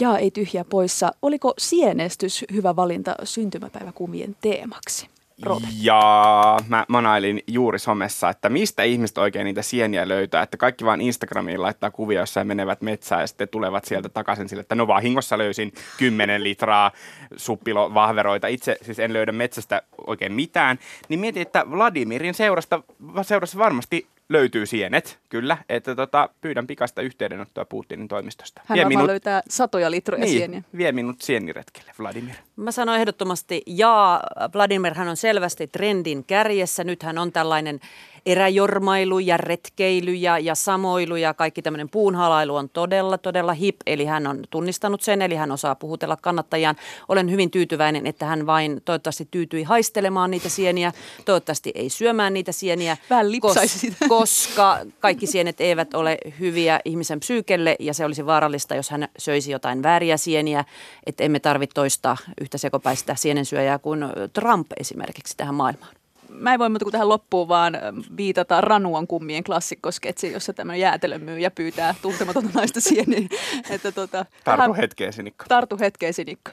Ja 0.00 0.18
ei 0.18 0.30
tyhjää 0.30 0.64
poissa. 0.64 1.12
Oliko 1.22 1.54
sienestys 1.58 2.44
hyvä 2.52 2.76
valinta 2.76 3.14
syntymäpäiväkuvien 3.24 4.36
teemaksi? 4.40 5.08
Roope. 5.42 5.66
Ja 5.80 6.58
mä 6.68 6.84
manailin 6.88 7.40
juuri 7.46 7.78
somessa, 7.78 8.28
että 8.28 8.48
mistä 8.48 8.82
ihmiset 8.82 9.18
oikein 9.18 9.44
niitä 9.44 9.62
sieniä 9.62 10.08
löytää. 10.08 10.42
Että 10.42 10.56
kaikki 10.56 10.84
vaan 10.84 11.00
Instagramiin 11.00 11.62
laittaa 11.62 11.90
kuvia, 11.90 12.20
jossa 12.20 12.40
he 12.40 12.44
menevät 12.44 12.82
metsään 12.82 13.20
ja 13.20 13.26
sitten 13.26 13.48
tulevat 13.48 13.84
sieltä 13.84 14.08
takaisin 14.08 14.48
sille, 14.48 14.60
että 14.60 14.74
no 14.74 14.86
vahingossa 14.86 15.38
löysin 15.38 15.72
10 15.98 16.44
litraa 16.44 16.90
suppilovahveroita. 17.36 18.46
Itse 18.46 18.76
siis 18.82 18.98
en 18.98 19.12
löydä 19.12 19.32
metsästä 19.32 19.82
oikein 20.06 20.32
mitään. 20.32 20.78
Niin 21.08 21.20
mietin, 21.20 21.42
että 21.42 21.70
Vladimirin 21.70 22.34
seurasta, 22.34 22.82
seurassa 23.22 23.58
varmasti 23.58 24.06
löytyy 24.28 24.66
sienet, 24.66 25.18
kyllä. 25.28 25.58
Että 25.68 25.94
tota, 25.94 26.28
pyydän 26.40 26.66
pikasta 26.66 27.02
yhteydenottoa 27.02 27.64
Putinin 27.64 28.08
toimistosta. 28.08 28.62
Hän 28.64 28.78
varmaan 28.78 29.06
löytää 29.06 29.42
satoja 29.48 29.90
litroja 29.90 30.24
niin, 30.24 30.38
sieniä. 30.38 30.62
vie 30.76 30.92
minut 30.92 31.22
sieniretkelle, 31.22 31.92
Vladimir. 31.98 32.34
Mä 32.56 32.72
sanoin 32.72 33.00
ehdottomasti 33.00 33.62
ja 33.66 34.20
Vladimir 34.54 34.94
hän 34.94 35.08
on 35.08 35.16
selvästi 35.16 35.66
trendin 35.66 36.24
kärjessä. 36.24 36.84
Nyt 36.84 37.02
hän 37.02 37.18
on 37.18 37.32
tällainen 37.32 37.80
eräjormailu 38.26 39.18
ja 39.18 39.36
retkeily 39.36 40.14
ja, 40.14 40.38
ja 40.38 40.54
samoilu 40.54 41.16
ja 41.16 41.34
kaikki 41.34 41.62
tämmöinen 41.62 41.88
puunhalailu 41.88 42.56
on 42.56 42.68
todella, 42.68 43.18
todella 43.18 43.52
hip. 43.52 43.76
Eli 43.86 44.04
hän 44.04 44.26
on 44.26 44.44
tunnistanut 44.50 45.02
sen, 45.02 45.22
eli 45.22 45.34
hän 45.34 45.50
osaa 45.50 45.74
puhutella 45.74 46.16
kannattajiaan. 46.16 46.76
Olen 47.08 47.30
hyvin 47.30 47.50
tyytyväinen, 47.50 48.06
että 48.06 48.26
hän 48.26 48.46
vain 48.46 48.82
toivottavasti 48.84 49.28
tyytyi 49.30 49.62
haistelemaan 49.62 50.30
niitä 50.30 50.48
sieniä. 50.48 50.92
Toivottavasti 51.24 51.72
ei 51.74 51.90
syömään 51.90 52.34
niitä 52.34 52.52
sieniä, 52.52 52.96
Vähän 53.10 53.26
sitä. 53.66 54.08
koska 54.08 54.78
kaikki 55.00 55.26
sienet 55.26 55.60
eivät 55.60 55.94
ole 55.94 56.18
hyviä 56.40 56.80
ihmisen 56.84 57.20
psyykelle 57.20 57.76
ja 57.80 57.94
se 57.94 58.04
olisi 58.04 58.26
vaarallista, 58.26 58.74
jos 58.74 58.90
hän 58.90 59.08
söisi 59.18 59.52
jotain 59.52 59.82
vääriä 59.82 60.16
sieniä. 60.16 60.64
Että 61.06 61.24
emme 61.24 61.40
tarvitse 61.40 61.74
toista 61.74 62.16
yhtä 62.40 62.58
sekopäistä 62.58 63.14
sienensyöjää 63.14 63.78
kuin 63.78 64.04
Trump 64.32 64.66
esimerkiksi 64.80 65.36
tähän 65.36 65.54
maailmaan. 65.54 66.03
Mä 66.28 66.52
en 66.54 66.58
voi 66.58 66.68
muuta 66.68 66.84
kuin 66.84 66.92
tähän 66.92 67.08
loppuun 67.08 67.48
vaan 67.48 67.78
viitata 68.16 68.60
Ranuan 68.60 69.06
kummien 69.06 69.44
klassikkosketsi, 69.44 70.32
jossa 70.32 70.52
tämmöinen 70.52 70.80
jäätelömyyjä 70.80 71.50
pyytää 71.50 71.94
tuntematonta 72.02 72.50
naista 72.54 72.80
sieniä. 72.80 73.28
Että 73.70 73.92
tota, 73.92 74.26
Tartu 74.44 74.74
hetkeen, 74.74 75.12
Sinikka. 75.12 75.44
Tartu 75.48 75.78
hetkeen, 75.80 76.14
Sinikka. 76.14 76.52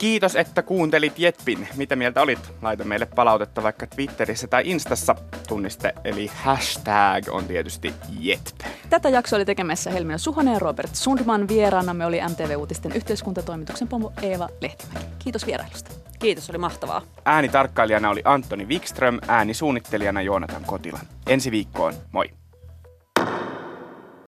Kiitos, 0.00 0.36
että 0.36 0.62
kuuntelit 0.62 1.18
Jetpin. 1.18 1.68
Mitä 1.76 1.96
mieltä 1.96 2.22
olit? 2.22 2.52
Laita 2.62 2.84
meille 2.84 3.06
palautetta 3.06 3.62
vaikka 3.62 3.86
Twitterissä 3.86 4.46
tai 4.46 4.62
Instassa. 4.64 5.14
Tunniste 5.48 5.92
eli 6.04 6.30
hashtag 6.34 7.28
on 7.30 7.44
tietysti 7.44 7.94
Jetp. 8.18 8.60
Tätä 8.90 9.08
jaksoa 9.08 9.36
oli 9.36 9.44
tekemässä 9.44 9.90
Helmina 9.90 10.18
Suhonen 10.18 10.52
ja 10.54 10.58
Robert 10.58 10.94
Sundman. 10.94 11.48
Vieraanamme 11.48 12.06
oli 12.06 12.20
MTV-uutisten 12.28 12.92
yhteiskuntatoimituksen 12.92 13.88
pomo 13.88 14.12
Eeva 14.22 14.48
Lehtimäki. 14.60 15.06
Kiitos 15.18 15.46
vierailusta. 15.46 15.90
Kiitos, 16.18 16.50
oli 16.50 16.58
mahtavaa. 16.58 17.02
Äänitarkkailijana 17.24 18.10
oli 18.10 18.22
Antoni 18.24 18.68
Wikström, 18.68 19.18
äänisuunnittelijana 19.28 20.22
Joonatan 20.22 20.64
Kotila. 20.64 20.98
Ensi 21.26 21.50
viikkoon, 21.50 21.94
moi! 22.12 22.39